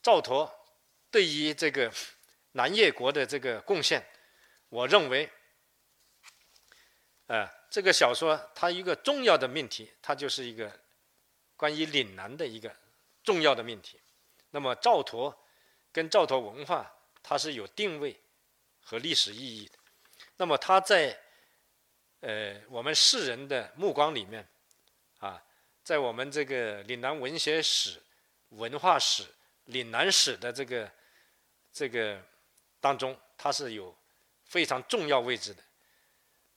[0.03, 0.53] 赵佗
[1.14, 1.92] 对于这个
[2.54, 4.04] 南越国的这个贡献，
[4.68, 5.30] 我认为，
[7.28, 10.76] 呃，这个小说它一个重要的命题，它就是一个
[11.56, 12.74] 关于岭南的一个
[13.22, 14.00] 重要的命题。
[14.50, 15.32] 那么赵佗
[15.92, 16.92] 跟赵佗文化，
[17.22, 18.20] 它是有定位
[18.80, 19.78] 和历史意义的。
[20.36, 21.16] 那么他在
[22.22, 24.44] 呃我们世人的目光里面，
[25.18, 25.40] 啊。
[25.84, 28.02] 在我们这个岭南文学史、
[28.48, 29.22] 文化史、
[29.66, 30.90] 岭南史的这个
[31.74, 32.22] 这个
[32.80, 33.94] 当中，它是有
[34.44, 35.62] 非常重要位置的。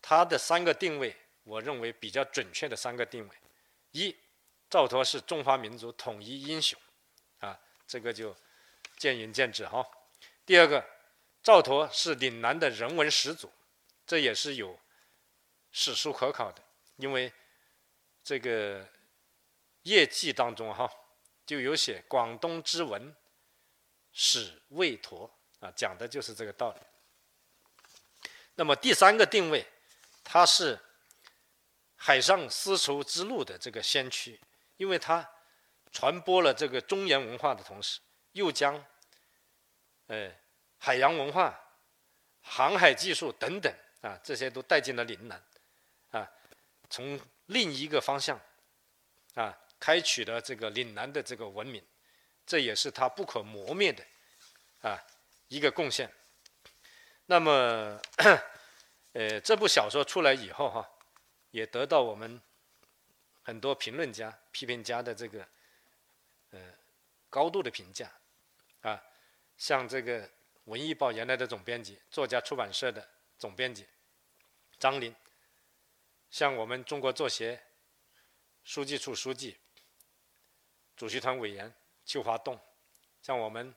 [0.01, 1.13] 它的三个定位，
[1.43, 3.35] 我认为比较准确的三个定位：
[3.91, 4.15] 一，
[4.69, 6.79] 赵佗是中华民族统一英雄，
[7.39, 8.33] 啊，这个就
[8.95, 9.85] 见仁见智哈。
[10.45, 10.85] 第二个，
[11.43, 13.51] 赵佗是岭南的人文始祖，
[14.05, 14.79] 这也是有
[15.71, 16.63] 史书可考的，
[16.95, 17.33] 因为
[18.23, 18.87] 这个。
[19.83, 20.91] 业记当中哈
[21.45, 23.15] 就有写广东之文
[24.19, 26.81] 始魏佗啊，讲的就是这个道理。
[28.55, 29.63] 那么第三个定位，
[30.23, 30.79] 他是
[31.95, 34.39] 海上丝绸之路的这个先驱，
[34.77, 35.23] 因为他
[35.91, 37.99] 传播了这个中原文化的同时，
[38.31, 38.83] 又将
[40.07, 40.31] 呃
[40.79, 41.55] 海洋文化、
[42.41, 45.39] 航海技术等等啊这些都带进了岭南
[46.09, 46.27] 啊，
[46.89, 48.41] 从另一个方向
[49.35, 49.55] 啊。
[49.79, 51.85] 开启了这个岭南的这个文明，
[52.47, 54.03] 这也是他不可磨灭的
[54.81, 54.97] 啊
[55.49, 56.11] 一个贡献。
[57.25, 58.01] 那么，
[59.13, 60.89] 呃，这部小说出来以后哈，
[61.51, 62.41] 也得到我们
[63.43, 65.45] 很多评论家、批评家的这个
[66.51, 66.59] 呃
[67.29, 68.09] 高度的评价
[68.81, 69.03] 啊，
[69.57, 70.25] 像这个
[70.63, 73.05] 《文艺报》原来的总编辑、作家出版社的
[73.37, 73.85] 总编辑
[74.79, 75.13] 张林，
[76.31, 77.61] 像我们中国作协
[78.63, 79.57] 书记处书记。
[80.95, 81.71] 主席团委员
[82.07, 82.57] 邱华栋，
[83.21, 83.75] 像我们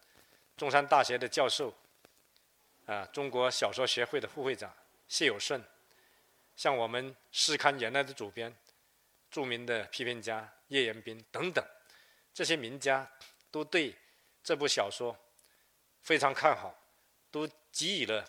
[0.57, 1.75] 中山大学的教授，
[2.87, 4.73] 啊，中国小说协会的副会长
[5.09, 5.61] 谢有顺，
[6.55, 8.57] 像我们诗刊原来的主编，
[9.33, 11.63] 著名的批评家叶延斌等等，
[12.33, 13.11] 这些名家
[13.51, 13.93] 都对
[14.45, 15.15] 这部小说
[16.01, 16.73] 非常看好，
[17.33, 18.25] 都给予了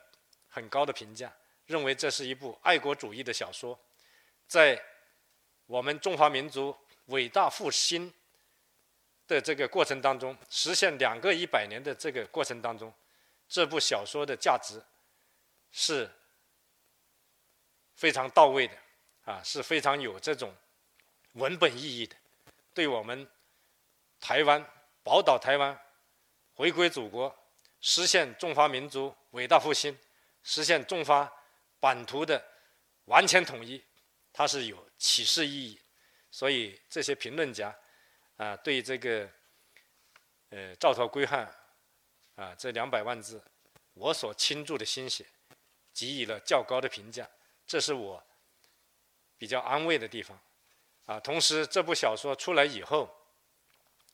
[0.49, 1.31] 很高的评价，
[1.67, 3.79] 认为这是一部爱国主义的小说，
[4.47, 4.83] 在
[5.67, 6.75] 我们中华民族
[7.05, 8.11] 伟大复兴。
[9.31, 12.93] 的这个过程当中，实现两个一百年的这个过程当中，
[13.47, 14.81] 这部小说的价值
[15.71, 16.09] 是
[17.95, 18.75] 非常到位的，
[19.23, 20.53] 啊，是非常有这种
[21.35, 22.13] 文本意义的，
[22.73, 23.25] 对我们
[24.19, 24.61] 台湾
[25.01, 25.79] 宝岛台湾
[26.53, 27.33] 回归祖国、
[27.79, 29.97] 实现中华民族伟大复兴、
[30.43, 31.31] 实现中华
[31.79, 32.43] 版图的
[33.05, 33.81] 完全统一，
[34.33, 35.79] 它是有启示意义。
[36.29, 37.73] 所以这些评论家。
[38.41, 39.29] 啊，对这个，
[40.49, 41.47] 呃，赵佗归汉，
[42.33, 43.39] 啊，这两百万字，
[43.93, 45.23] 我所倾注的心血，
[45.93, 47.29] 给予了较高的评价，
[47.67, 48.23] 这是我
[49.37, 50.41] 比较安慰的地方。
[51.05, 53.15] 啊，同时这部小说出来以后，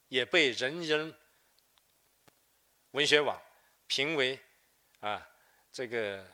[0.10, 1.18] 也被人人
[2.92, 3.42] 文学网
[3.88, 4.38] 评为
[5.00, 5.26] 啊
[5.72, 6.30] 这个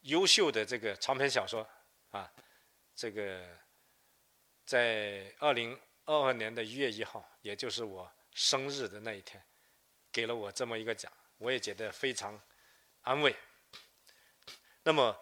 [0.00, 1.64] 优秀的这个长篇小说
[2.10, 2.28] 啊，
[2.96, 3.46] 这个
[4.64, 5.80] 在二零。
[6.10, 9.40] 二二年的一月一号，也就是我生日的那一天，
[10.10, 12.36] 给了我这么一个奖，我也觉得非常
[13.02, 13.32] 安慰。
[14.82, 15.16] 那么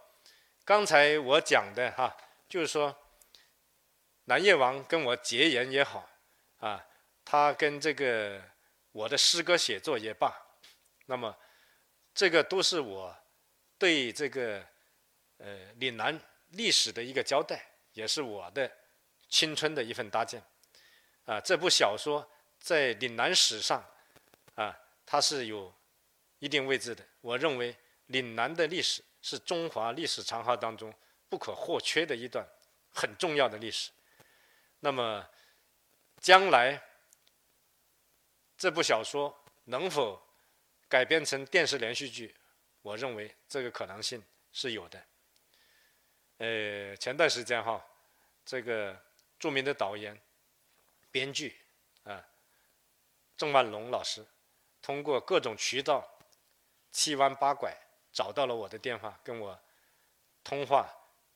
[0.64, 2.16] 刚才我讲的哈，
[2.48, 2.96] 就是说
[4.24, 6.08] 南越王跟我结缘也好，
[6.56, 6.82] 啊，
[7.22, 8.42] 他跟这个
[8.92, 10.34] 我的诗歌写作也罢，
[11.04, 11.36] 那么
[12.14, 13.14] 这个都是我
[13.76, 14.64] 对这个
[15.36, 16.18] 呃岭南
[16.52, 17.62] 历史的一个交代，
[17.92, 18.74] 也是我的
[19.28, 20.42] 青春的一份搭建。
[21.28, 22.26] 啊，这部小说
[22.58, 23.84] 在岭南史上，
[24.54, 24.74] 啊，
[25.04, 25.70] 它是有
[26.38, 27.04] 一定位置的。
[27.20, 27.76] 我认为
[28.06, 30.90] 岭南的历史是中华历史长河当中
[31.28, 32.42] 不可或缺的一段
[32.88, 33.90] 很重要的历史。
[34.80, 35.28] 那么，
[36.18, 36.82] 将来
[38.56, 40.18] 这部小说能否
[40.88, 42.34] 改编成电视连续剧？
[42.80, 45.04] 我认为这个可能性是有的。
[46.38, 47.84] 呃，前段时间哈，
[48.46, 48.98] 这个
[49.38, 50.18] 著名的导演。
[51.10, 51.56] 编剧
[52.04, 52.24] 啊，
[53.36, 54.24] 郑万龙老师
[54.82, 56.08] 通过各种渠道
[56.90, 57.76] 七弯八拐
[58.12, 59.58] 找到了我的电话，跟我
[60.42, 60.88] 通话，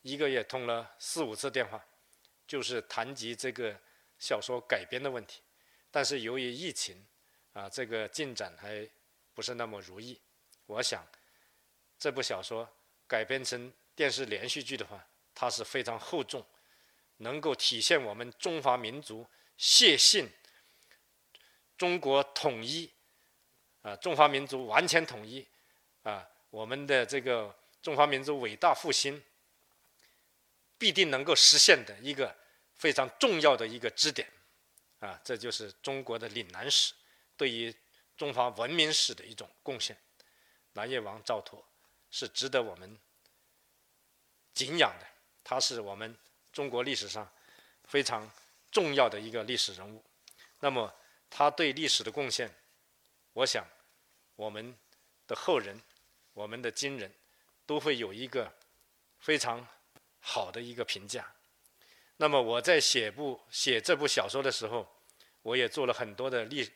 [0.03, 1.85] 一个月通了四五次电话，
[2.47, 3.79] 就是谈及这个
[4.19, 5.43] 小说改编的问题。
[5.91, 7.07] 但是由于疫情
[7.53, 8.89] 啊，这个进展还
[9.35, 10.19] 不是那么如意。
[10.67, 11.07] 我想
[11.99, 12.69] 这部小说
[13.07, 16.45] 改编成电视连续剧的话，它是非常厚重，
[17.19, 19.27] 能够体现我们中华民族
[19.63, 20.29] 谢信
[21.79, 22.93] 中国统一，
[23.83, 25.47] 啊，中华民族完全统一，
[26.03, 29.23] 啊，我们的这个中华民族伟大复兴
[30.77, 32.37] 必定能够实现的一个
[32.75, 34.29] 非常重要的一个支点，
[34.99, 36.93] 啊，这就是中国的岭南史
[37.37, 37.73] 对于
[38.17, 39.97] 中华文明史的一种贡献。
[40.73, 41.63] 南越王赵佗
[42.11, 42.99] 是值得我们
[44.55, 45.07] 敬仰的，
[45.45, 46.19] 他是我们
[46.53, 47.33] 中国历史上
[47.85, 48.29] 非常
[48.73, 50.03] 重要的一个历史人物。
[50.59, 50.93] 那么
[51.31, 52.53] 他对历史的贡献，
[53.35, 53.65] 我想
[54.35, 54.77] 我们
[55.29, 55.81] 的后人、
[56.33, 57.13] 我们的今人
[57.65, 58.53] 都会有一个
[59.21, 59.65] 非常
[60.19, 61.33] 好的一个评价。
[62.17, 64.87] 那么我在写部写这部小说的时候，
[65.43, 66.69] 我也做了很多的历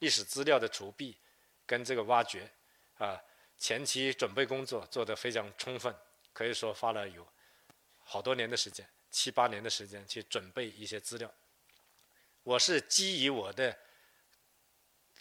[0.00, 1.16] 历史资料的储备
[1.64, 2.50] 跟这个挖掘
[2.98, 3.20] 啊。
[3.56, 5.94] 前期准备工作做得非常充分，
[6.32, 7.26] 可以说花了有
[8.00, 11.32] 好多年的时间，七八年的时间去准备一些资料。
[12.44, 13.76] 我是基于我的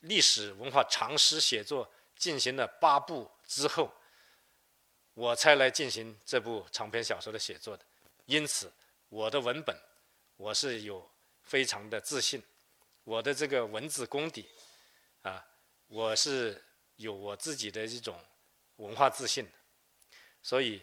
[0.01, 3.91] 历史文化常识写作进行了八步之后，
[5.15, 7.83] 我才来进行这部长篇小说的写作的。
[8.25, 8.71] 因此，
[9.09, 9.75] 我的文本
[10.37, 11.09] 我是有
[11.41, 12.43] 非常的自信，
[13.03, 14.47] 我的这个文字功底
[15.23, 15.43] 啊，
[15.87, 16.63] 我是。
[16.97, 18.15] 有我自己的一种
[18.75, 19.49] 文化自信，
[20.43, 20.81] 所以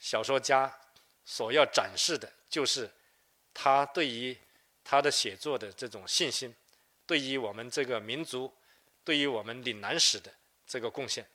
[0.00, 0.76] 小说家
[1.24, 2.90] 所要展示的就是
[3.54, 4.36] 他对于
[4.90, 6.56] 他的写作的这种信心，
[7.04, 8.50] 对于我们这个民族，
[9.04, 10.32] 对于我们岭南史的
[10.66, 11.28] 这个贡献。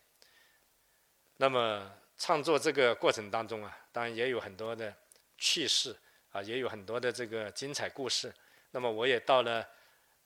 [1.36, 1.88] 那么
[2.18, 4.92] 创作这个过程当中啊，当然也有很多的
[5.38, 5.96] 趣事
[6.32, 8.34] 啊，也有很多的这个精彩故事。
[8.72, 9.64] 那么我也到了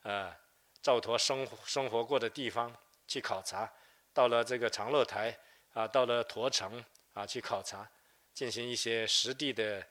[0.05, 0.35] 呃
[0.81, 2.74] 赵佗生生活过的地方。
[3.11, 3.72] 去考察，
[4.12, 5.35] 到了这个长乐台
[5.72, 7.91] 啊，到了驼城啊，去考察，
[8.35, 9.83] 进行一些实地的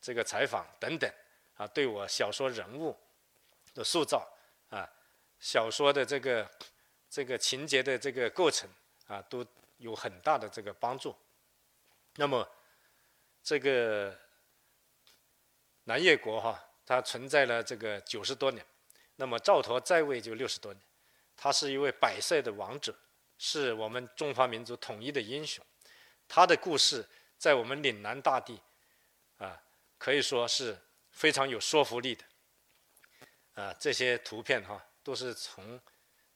[0.00, 1.08] 这个采访等等
[1.56, 2.96] 啊，对我小说人物
[3.74, 4.28] 的塑造
[4.70, 4.88] 啊，
[5.38, 6.50] 小说的这个
[7.08, 8.68] 这个情节的这个构成
[9.06, 9.46] 啊，都
[9.78, 11.14] 有很大的这个帮助。
[12.16, 12.48] 那么，
[13.42, 14.16] 这个
[15.84, 18.64] 南越国哈，它存在了这个九十多年，
[19.16, 20.82] 那么赵佗在位就六十多年。
[21.36, 22.96] 他是一位百岁的王者，
[23.38, 25.64] 是我们中华民族统一的英雄。
[26.28, 27.04] 他的故事
[27.36, 28.60] 在我们岭南大地，
[29.38, 29.60] 啊，
[29.98, 30.78] 可以说是
[31.14, 32.24] 非常有说服力的。
[33.54, 35.80] 啊，这些图片哈，都是从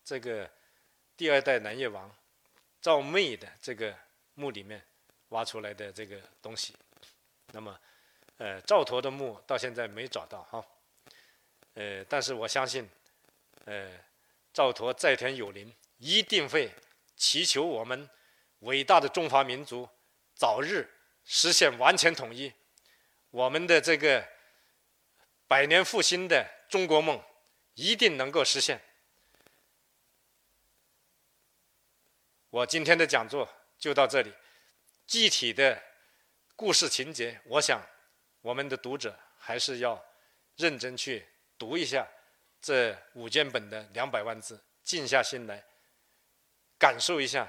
[0.03, 0.51] 这个
[1.17, 2.11] 第二代南越王
[2.81, 3.95] 赵昧的这个
[4.35, 4.83] 墓里面
[5.29, 6.75] 挖出来的这个东西。
[7.53, 7.79] 那么，
[8.39, 10.65] 呃，赵佗的墓到现在没找到哈。
[11.75, 12.89] 呃，但是我相信，
[13.67, 14.09] 呃。
[14.51, 16.73] 赵佗在天有灵，一定会
[17.15, 18.11] 祈求我们
[18.61, 19.89] 伟大的中华民族
[20.35, 20.91] 早日
[21.25, 22.53] 实现完全统一，
[23.31, 24.27] 我们的这个
[25.49, 27.21] 百年复兴的中国梦
[27.75, 28.81] 一定能够实现。
[32.51, 34.33] 我今天的讲座就到这里，
[35.07, 35.83] 具体的
[36.55, 37.81] 故事情节，我想
[38.43, 40.05] 我们的读者还是要
[40.57, 41.27] 认真去
[41.59, 42.07] 读一下。
[42.61, 45.65] 这五卷本的两百万字，静下心来
[46.77, 47.49] 感受一下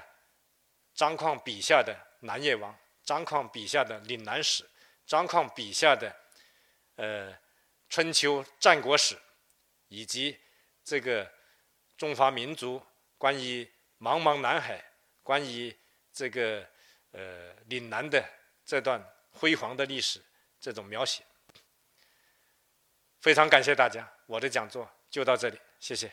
[0.94, 4.64] 张况笔下的南越王，张况笔下的岭南史，
[5.04, 6.14] 张况笔下的
[6.94, 7.36] 呃
[7.90, 9.18] 春秋战国史，
[9.88, 10.38] 以及
[10.82, 11.30] 这个
[11.98, 12.80] 中华民族
[13.18, 13.68] 关于
[13.98, 14.82] 茫茫南海，
[15.22, 15.76] 关于
[16.12, 16.66] 这个
[17.10, 18.24] 呃岭南的
[18.64, 20.24] 这段辉煌的历史
[20.60, 21.24] 这种描写。
[23.20, 24.88] 非常感谢大家，我的讲座。
[25.10, 26.10] 就到这里，谢谢。